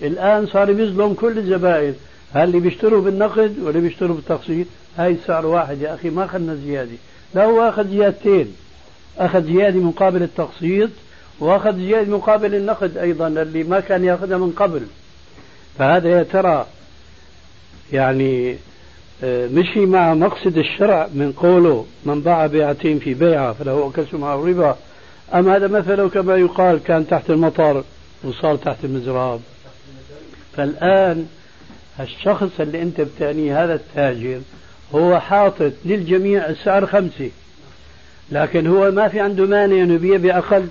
[0.03, 1.94] الآن صار بيظلم كل الزبائن
[2.36, 4.66] اللي بيشتروا بالنقد ولا بيشتروا بالتقسيط
[4.99, 6.96] هاي السعر واحد يا أخي ما أخذنا زيادة.
[7.34, 8.57] لا هو أخذ زيادتين
[9.18, 10.90] أخذ زيادة مقابل التقسيط
[11.40, 14.82] وأخذ زيادة مقابل النقد أيضا اللي ما كان يأخذها من قبل.
[15.79, 16.66] فهذا يا ترى
[17.93, 18.57] يعني
[19.24, 24.35] آه، مشي مع مقصد الشرع من قوله من باع بيعتين في بيعة فله أكلس مع
[24.35, 24.76] الربا
[25.35, 27.85] أم هذا مثله كما يقال كان تحت المطر
[28.24, 29.41] وصار تحت المزراب
[30.57, 31.26] فالآن
[32.01, 34.41] الشخص اللي أنت بتعنيه هذا التاجر
[34.95, 37.31] هو حاطط للجميع السعر خمسة
[38.33, 40.66] لكن هو ما في عنده مانع إنه يبيع بأقل.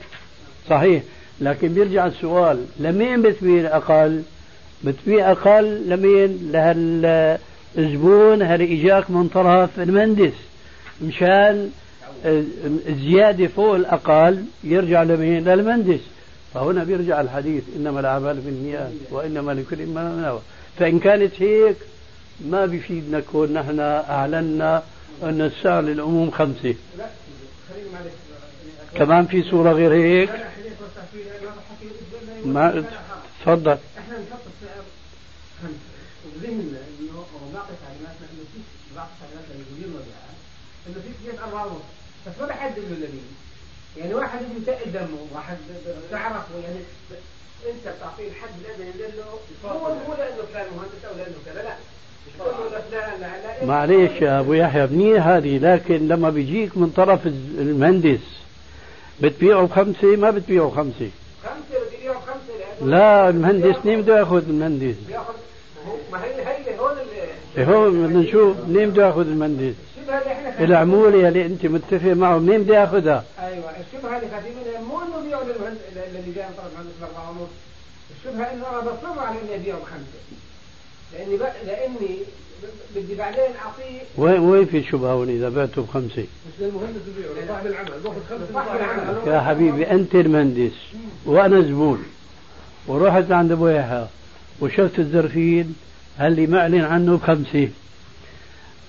[0.70, 1.04] صحيح
[1.42, 4.24] لكن بيرجع السؤال لمين بتبيع أقل؟
[4.84, 10.34] بتبيع أقل لمين؟ لهالزبون اللي اجاك من طرف المهندس.
[11.02, 11.72] مشان
[12.90, 16.00] الزيادة فوق الأقل يرجع لمين؟ للمهندس.
[16.54, 20.42] فهنا بيرجع الحديث إنما الأعمال بالنيات وإنما لكل ما نوى.
[20.80, 21.76] فإن كانت هيك
[22.50, 24.84] ما بيفيدنا كون نحن أعلنا
[25.24, 26.76] أن السعر للعموم خمسة.
[28.96, 30.30] كمان في صورة غير هيك؟
[32.46, 32.84] ما
[33.42, 33.78] تفضل.
[34.18, 34.84] إحنا نحط السعر
[35.62, 35.90] خمسة
[36.26, 40.38] وبذهننا إنه نعطي تعليماتنا إنه في بعض تعليمات للمدير مبيعات
[40.88, 41.12] إنه في
[41.66, 41.90] ونص.
[42.28, 43.22] بس ما بحدد له
[43.98, 45.58] يعني واحد يتقل دمه واحد
[46.12, 46.80] تعرفه يعني
[47.66, 51.76] أنت بتعطيه الحد الادنى ينزل له هو مو لأنه فلان مهندس أو لأنه كذا لا.
[53.66, 58.20] معلش يا أبو يحيى منيح هذه لكن لما بيجيك من طرف المهندس
[59.22, 61.10] بتبيعه بخمسة ما بتبيعه بيعه بخمسة
[62.88, 64.96] لا المهندس منين بده ياخذ المهندس؟
[66.12, 67.22] ما هي هي هون اللي
[67.58, 69.74] إيه، هون بدنا نشوف منين بده ياخذ المهندس؟
[70.60, 75.44] العمولة اللي أنت متفق معه منين بده ياخذها؟ أيوه الشبهه اللي خاتمين مو إنه بيعوا
[75.44, 77.50] للمهندس الذي جاي من طرف المهندس باربعه ونص
[78.18, 80.20] الشبهه إنه أنا بصر على اني ابيعه بخمسه
[81.14, 81.42] لأني ب...
[81.66, 82.18] لأني
[82.96, 87.66] بدي بعدين اعطيه وين وين في شبهه وين إذا بعته بخمسة؟ مش للمهندس بيبيعه لصاحب
[87.66, 90.72] العمل باخذ العمل يا حبيبي أنت المهندس
[91.26, 92.04] وأنا زبون
[92.88, 94.06] ورحت عند ابو يحيى
[94.62, 95.76] وشفت الزرفين
[96.22, 97.70] اللي معلن عنه بخمسة.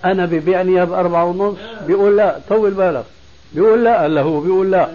[0.05, 3.05] أنا ببيعني اياه بأربعة ونص بيقول لا طول بالك.
[3.55, 4.88] بيقول لا هلا هو بيقول لا.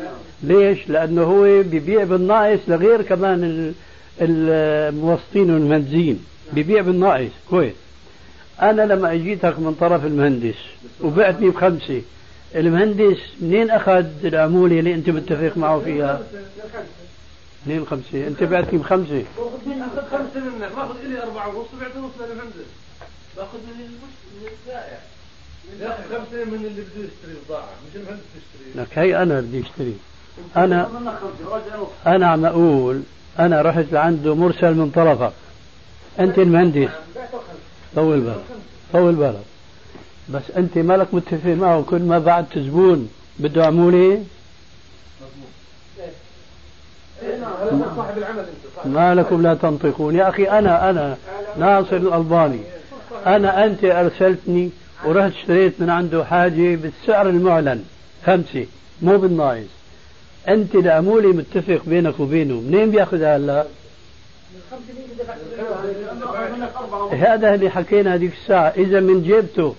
[0.43, 3.73] ليش؟ لأنه هو ببيع بالناقص لغير كمان ال-
[4.21, 6.25] الموسطين والمهندسين.
[6.53, 7.73] ببيع بالناقص كويس.
[8.61, 10.55] أنا لما أجيتك من طرف المهندس
[11.01, 12.01] وبعتني بخمسة.
[12.55, 16.21] المهندس منين أخذ العموله اللي أنت متفق معه فيها؟
[17.65, 20.71] منين خمسة؟ انت بعتني بخمسه باخذ خمسة منك.
[20.75, 22.67] باخذ الي أربعة ونص وبعطي نص للمهندس
[23.37, 23.97] باخذ من
[24.41, 24.99] البائع
[25.79, 28.81] ياخذ خمسة من اللي بده يشتري بضاعه مش المهندس يشتري.
[28.83, 29.97] لك هي أنا بدي اشتري
[30.57, 30.89] أنا
[32.07, 33.01] أنا عم أقول
[33.39, 35.33] أنا رحت لعنده مرسل من طرفك.
[36.19, 36.89] أنت المهندس.
[37.95, 38.43] طول بالك.
[38.93, 39.43] طول بالك.
[40.29, 43.09] بس أنت مالك متفق معه كل ما بعت زبون
[43.39, 44.23] بده عموله
[45.21, 45.31] هذا صاحب العمل
[46.01, 47.12] انت صاحب
[48.85, 50.15] ما لكم لا تنطقون.
[50.15, 51.17] يا أخي أنا أنا
[51.57, 52.59] ناصر الألباني.
[53.25, 54.69] أنا أنت أرسلتني
[55.05, 57.83] ورحت اشتريت من عنده حاجة بالسعر المعلن.
[58.25, 58.65] خمسة.
[59.01, 59.73] مو بالناقص.
[60.47, 62.53] أنت العموله متفق بينك وبينه.
[62.53, 63.65] منين بياخذها هلا؟
[67.11, 68.73] هذا اللي حكينا هذيك الساعة.
[68.77, 69.75] إذا من جيبته.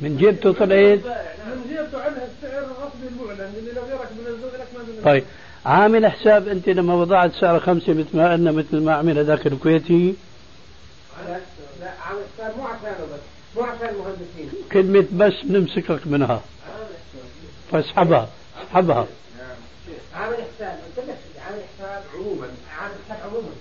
[0.00, 0.68] من جيبته طلعت.
[0.68, 5.24] من جيبته عنها السعر الرسمي المعلن اللي لو غيرك بنزل لك ما طيب.
[5.68, 10.14] عامل حساب انت لما وضعت سعر خمسة مثل ما قلنا مثل ما عمل هذاك الكويتي.
[11.28, 11.40] لا
[11.80, 13.20] لا عم السؤال مو عشانه بس
[13.56, 16.42] مو عشان المهندسين كلمة بس بنمسكك منها.
[17.72, 18.28] فاسحبها
[18.62, 19.06] اسحبها.
[20.14, 22.48] عامل حساب قلت لك عامل حساب عموما
[22.80, 23.52] عامل حساب عموما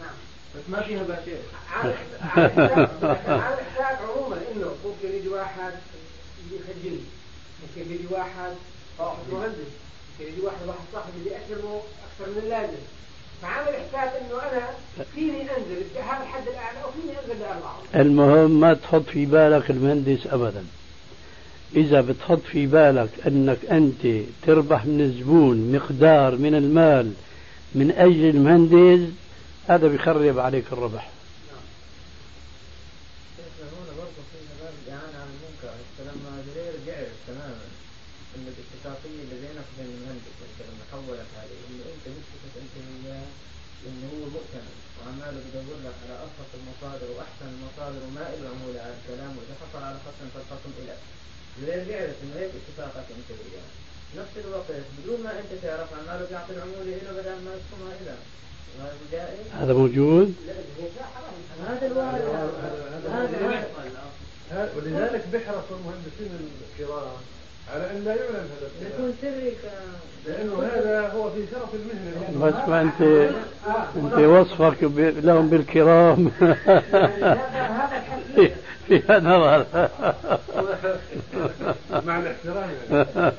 [0.00, 0.16] نعم
[0.54, 1.38] بس ما فيها باشير
[1.72, 1.94] عامل
[2.36, 5.72] عامل حساب عامل حساب عموما انه ممكن يجي واحد
[6.52, 7.00] يخجلني
[7.62, 8.52] ممكن يجي واحد
[9.32, 9.72] مهندس.
[10.20, 12.82] يجي واحد واحد صاحبي بدي اكرمه أكثر من اللازم
[13.42, 14.70] فعامل حساب إنه أنا
[15.14, 20.64] فيني أنزل هذا الحد الأعلى وفيني أنزل لاربعه المهم ما تحط في بالك المهندس ابدا.
[21.76, 27.12] إذا بتحط في بالك إنك أنت تربح من الزبون مقدار من المال
[27.74, 29.08] من أجل المهندس
[29.68, 31.10] هذا بيخرب عليك الربح
[33.40, 37.66] إحنا هنا برضه في باب الاعانه على المنكر انت لما زرير بيعرف تماما
[38.36, 43.30] ان الاتفاقيه اللي بينك وبين المهندس انت لما حولك عليه انه انت مشكلتك انت وياه
[43.86, 48.94] انه هو مؤتمن وعماله بدور لك على ارخص المصادر وأحسن المصادر وما له عموله على
[48.98, 50.70] الكلام وإذا حصل على خصم فالخصم
[51.60, 53.68] زرير بيعرف انه هيك اتفاقك انت وياه
[54.16, 57.54] نفس الوقت بدون ما أنت تعرف عماله بيعطي العموله له بدل ما
[58.78, 60.34] وهذا جائز هذا موجود؟
[61.68, 62.22] هذا الوارد
[64.50, 66.30] هذا ولذلك بيحرص المهندسين
[66.78, 67.16] الكرام
[67.74, 69.52] على أن لا يعلن هذا يكون سري
[70.26, 72.46] لأنه هذا هو في شرف المهنة.
[72.46, 73.00] بس ما انت
[73.96, 76.30] أنت وصفك لهم بالكرام.
[76.40, 78.02] هذا
[78.88, 79.66] فيها نظر.
[82.06, 82.70] مع الاحترام.
[82.90, 83.32] هذا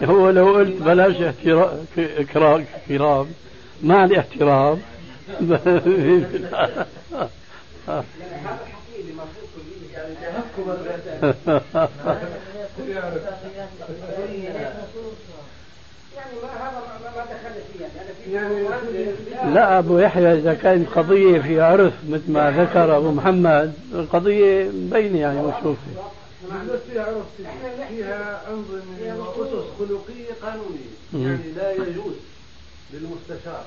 [0.00, 1.86] هذا هو لو قلت بلاش احترام
[2.32, 2.64] كرام.
[2.88, 3.26] كرام
[3.82, 4.80] مع الاحترام
[19.54, 25.18] لا أبو يحيى إذا كانت قضية في عرف مثل ما ذكر أبو محمد القضية مبينه
[25.18, 25.78] يعني مشوفه
[26.50, 27.24] مش بس فيها عرف
[27.88, 28.42] فيها-
[29.18, 31.22] وأسس خلقية قانونية مم.
[31.22, 32.14] يعني لا يجوز
[32.92, 33.64] للمستشار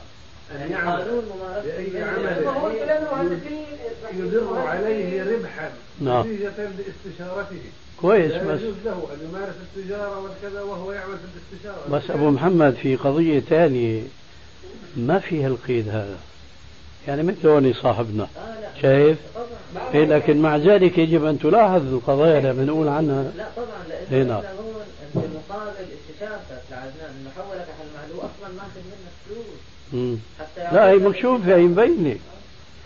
[0.51, 2.03] قانون ممارسة بأي
[2.47, 3.39] هو عمل
[4.13, 5.71] يدر عليه ربحا
[6.01, 6.21] نعم.
[6.21, 7.61] نتيجة لاستشارته.
[8.01, 11.23] كويس لا بس يجوز له أن يمارس التجارة والكذا وهو يعمل في
[11.53, 11.89] الاستشارة.
[11.91, 14.01] بس أبو محمد في قضية ثانية
[14.97, 16.17] ما فيها القيد هذا؟
[17.07, 18.27] يعني مثل هون صاحبنا
[18.81, 19.93] شايف؟ طبعا.
[19.93, 23.31] إيه لكن مع ذلك يجب أن تلاحظ القضايا اللي بنقول عنها.
[23.37, 24.43] لا طبعا إيه لأنه نعم.
[24.43, 24.81] إحنا هون
[25.15, 29.47] انت مقابل استشارتك لعدنان انه حولك على المعلوم أصلا ماخذ منك فلوس مم.
[29.47, 29.76] حتى
[30.57, 32.19] لا هي مكشوفه هي مبينة.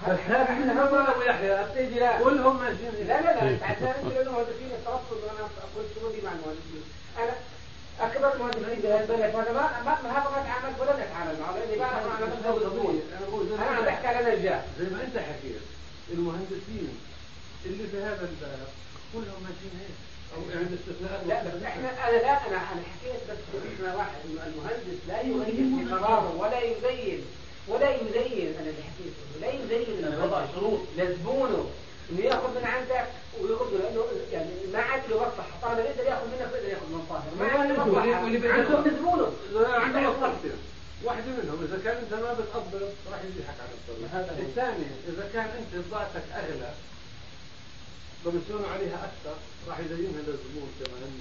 [0.08, 4.32] بس هذا إحنا هم أبو يحيى لا كلهم ماشيين لا لا لا عشان انت لأنه
[4.32, 6.84] مهندسين الترصد وأنا أقول شو بدي مع المهندسين
[7.18, 7.34] أنا
[7.99, 8.82] اكبر مهندسين
[9.54, 9.64] ما
[10.34, 12.06] ما تعاملت ولا اتعامل معه لاني بعرف
[13.60, 15.62] أنا عم بحكي على نجاح زي ما أنت حكيت
[16.14, 16.97] المهندسين
[17.66, 18.68] اللي في هذا الباب
[19.14, 20.11] كلهم ماشيين هيك
[21.28, 23.38] لا بس إحنا أنا لا أنا أنا حكيت بس
[23.76, 25.46] إحنا واحد المهندس لا يغير
[25.78, 27.26] في قراره ولا يزين
[27.68, 30.80] ولا يزين أنا اللي حكيته لا يزين وضع شروط.
[30.98, 31.70] لزبونه
[32.12, 33.08] إنه يأخذ من عندك
[33.42, 37.32] ويرد لأنه يعني ما عاد له مصلحه طالما يقدر يأخذ منك بيقدر يأخذ من طاهر
[37.40, 37.84] ما عاد له
[38.30, 39.32] بيقدر- عندهم زبونه
[39.74, 40.52] عنده مصلحتين
[41.04, 44.48] واحدة منهم إذا كان أنت ما بتقبض راح يزيحك على الطريق.
[44.48, 46.24] الثاني إذا كان أنت بضاعتك
[48.26, 49.36] بمسون عليها أكثر.
[49.69, 51.11] راح يزينها للزبون كمان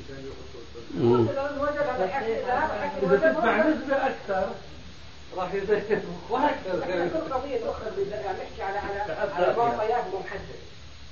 [1.88, 3.76] هذا حكي إذا وجد تدفع وجد.
[3.76, 4.48] نسبة أكثر
[5.36, 7.32] راح يزين وهكذا إحنا كل
[7.68, 10.60] أخرى بال- يعني نحكي على على على معطيات محددة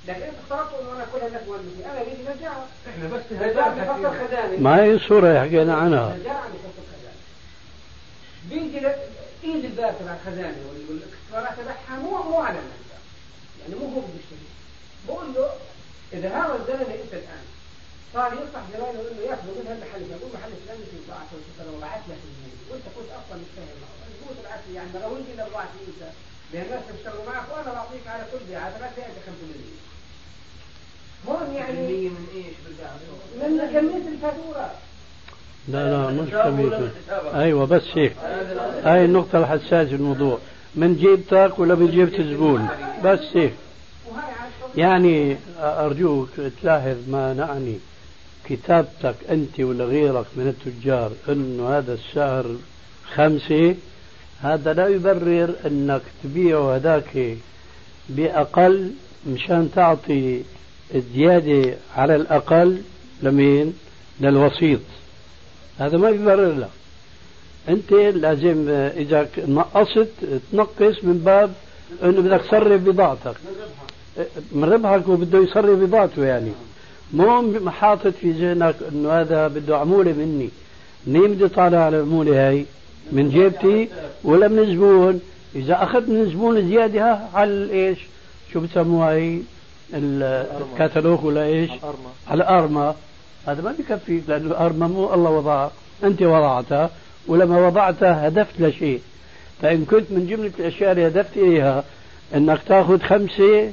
[0.07, 3.21] لكن انت افترضت إنه أنا كلها الناس مهندسين أنا بيجي نجار إحنا بس
[4.27, 4.57] خزانة.
[4.59, 6.15] ما هي الصورة حكينا عنها.
[6.19, 7.19] نجار عم بفصل خزانة.
[8.49, 8.87] بيجي
[9.43, 12.99] ايد الباب تبع الخزانة وال- والاكسسوارات تبعها مو مو على النجار
[13.61, 14.47] يعني مو هو بده يشتري
[15.07, 15.49] بقول له
[16.13, 17.45] إذا هذا الزلمه أنت الآن
[18.13, 22.53] صار ينصح زمايله انه ياخذوا من هالمحل يقول محل فلان في لو بعت لك الزبون
[22.69, 23.79] وأنت كنت أصلا مش فاهم
[24.39, 26.01] تبعت لي يعني لو انت لو بعت لي انت
[26.53, 29.19] لأن الناس بيشتغلوا معك وأنا بعطيك على كل بيعه تبعت لي انت
[31.25, 32.53] 5% هون يعني من إيش
[33.35, 34.71] من كمية الفاتورة.
[35.67, 36.91] لا لا مش كمية.
[37.35, 38.13] أيوة بس هيك
[38.83, 40.39] هاي النقطة الحساسة في الموضوع.
[40.75, 42.67] من جيبتك ولا من جيبة الزبون
[43.03, 43.53] بس هيك
[44.77, 46.29] يعني أرجوك
[46.61, 47.77] تلاحظ ما نعني.
[48.45, 52.45] كتابتك أنت ولا غيرك من التجار أنه هذا السعر
[53.15, 53.75] خمسة؟
[54.41, 57.37] هذا لا يبرر أنك تبيعه هذاك
[58.09, 58.91] بأقل
[59.27, 60.41] مشان تعطي
[60.95, 62.81] الزيادة على الأقل
[63.23, 63.73] لمين؟
[64.21, 64.79] للوسيط.
[65.79, 66.69] هذا ما بيبرر لك.
[67.69, 70.09] أنت لازم إذا نقصت
[70.51, 71.53] تنقص من باب
[72.03, 73.35] أنه بدك تصرف بضاعتك.
[74.51, 76.51] من ربحك وبده يصرف بضاعته يعني.
[77.13, 80.49] مو حاطط في ذهنك إنه هذا بده عمولة مني.
[81.07, 82.65] منين بدي طالع على العمولة هاي؟
[83.11, 83.89] من جيبتي
[84.23, 85.21] ولا من الزبون
[85.55, 87.99] إذا اخذت من الزبون زيادة على إيش؟
[88.53, 89.39] شو بسموها هي؟
[89.93, 91.69] الكتالوج ولا إيش؟
[92.27, 92.95] على ارما
[93.47, 95.71] هذا ما بكفيك لأنه الارما مو الله وضعها.
[96.03, 96.89] أنت وضعتها
[97.27, 99.01] ولما وضعتها هدفت لشيء
[99.61, 101.83] فإن كنت من جملة الأشياء اللي هدفت إليها
[102.35, 103.71] إنك تأخذ خمسة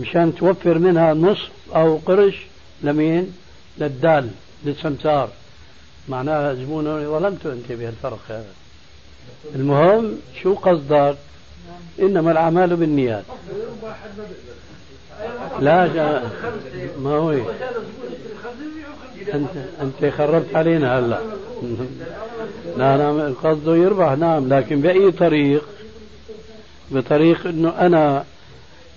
[0.00, 2.34] مشان توفر منها نصف أو قرش
[2.82, 3.34] لمين؟
[3.78, 4.30] للدال
[4.64, 5.28] للسمسار.
[6.08, 8.52] معناها زبونه ظلمته أنت بهالفرق هذا.
[9.54, 11.16] المهم شو قصدك؟
[12.00, 13.24] إنما الأعمال بالنيات.
[15.60, 16.30] لا جا
[16.98, 17.30] ما هو
[19.34, 21.20] انت أنت خربت علينا هلا.
[22.76, 25.64] لا نعم قصده يربح نعم لكن بأي طريق؟
[26.90, 28.24] بطريق إنه أنا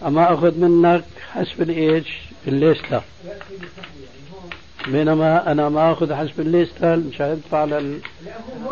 [0.06, 2.08] أما أخذ منك حسب الإيش؟
[2.48, 3.02] الليسته
[4.88, 8.00] بينما أنا ما أخذ حسب الليسته مشان ادفع لل...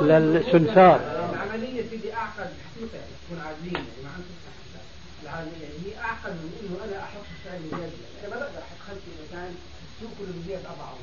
[0.01, 0.99] للسمسار.
[1.33, 4.83] العملية سيدي اعقد حقيقه تكون عادلين يعني ما حساب
[5.23, 7.89] العملية هي اعقد من انه أنا أحط السعر المزاج
[8.23, 9.55] أنا ما بقدر أحط خمسه اذا كان
[9.95, 10.95] السوق كله بزياده اضعه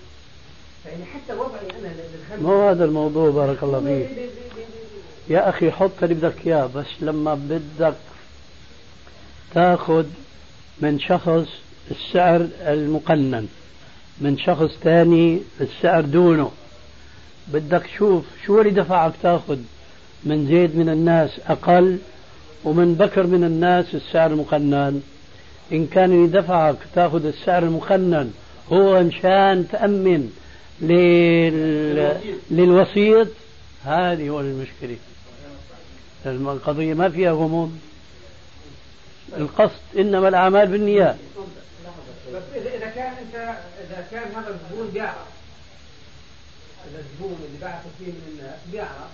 [0.84, 4.30] فيعني حتى وضعي أنا للخمسه مو هذا الموضوع بارك الله فيك.
[5.28, 7.94] يا أخي حط اللي بدك إياه بس لما بدك
[9.54, 10.04] تاخذ
[10.80, 11.48] من شخص
[11.90, 13.48] السعر المقنن
[14.20, 16.50] من شخص ثاني السعر دونه.
[17.48, 19.58] بدك تشوف شو اللي دفعك تاخذ
[20.24, 21.98] من زيد من الناس أقل
[22.64, 25.02] ومن بكر من الناس السعر المقنن.
[25.72, 28.32] إن كان اللي دفعك تاخذ السعر المقنن
[28.72, 30.30] هو مشان تأمن
[30.80, 32.16] لل...
[32.50, 33.28] للوسيط
[33.84, 34.96] هذه هو المشكلة.
[36.26, 37.72] القضية ما فيها غموض.
[39.36, 41.16] القصد إنما الأعمال بالنيات.
[42.34, 43.34] بس إذا كان انت
[43.84, 45.16] إذا كان هذا الزبون بيعرف
[46.90, 49.10] اذا الزبون اللي باعته فيه من الناس بيعرف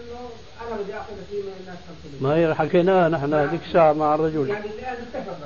[0.00, 0.18] إنه
[0.66, 1.78] أنا بدي أخذ فيه من الناس
[2.20, 4.48] 500 ما هي حكيناها نحن هذيك الساعة مع الرجل.
[4.48, 5.36] يعني الان اتفق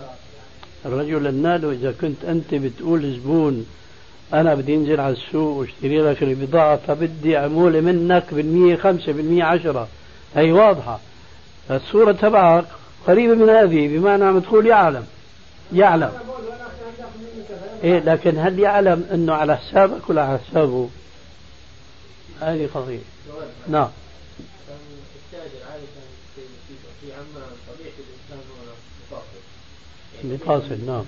[0.87, 3.67] الرجل قلنا إذا كنت أنت بتقول زبون
[4.35, 9.89] أنا بدي أنزل على السوق واشتري لك البضاعه فبدي عموله منك بالمية خمسة بالمية عشرة.
[10.35, 11.01] هي واضحة.
[11.71, 12.65] الصورة تبعك
[13.07, 15.07] قريبة من هذه بمعنى عم تقول يعلم.
[15.73, 16.13] يعلم.
[17.85, 20.89] إيه لكن هل يعلم إنه على حسابك ولا على حسابه؟
[22.41, 22.99] هذه قضية.
[23.69, 23.89] نعم.
[30.25, 31.05] بفاصل نعم.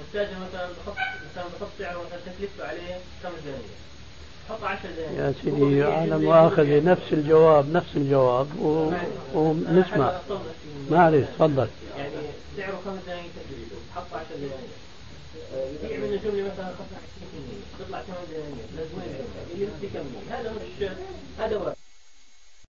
[0.00, 0.96] التاجر مثلا بحط
[1.30, 3.82] مثلا بحط سعره مثلا تكلفته عليه خمس دنانير
[4.48, 8.92] حط 10 دنانير يا سيدي عالم وآخذ نفس الجواب نفس الجواب و...
[9.34, 10.12] ونسمع.
[10.90, 12.10] معلش تفضل يعني
[12.56, 14.72] سعره خمس دنانير تكلفته حط 10 دنانير
[15.84, 20.88] يبيع من الجملة مثلا 25% تطلع كمان درهمين لازم كمية هذا مش
[21.38, 21.76] هذا واحد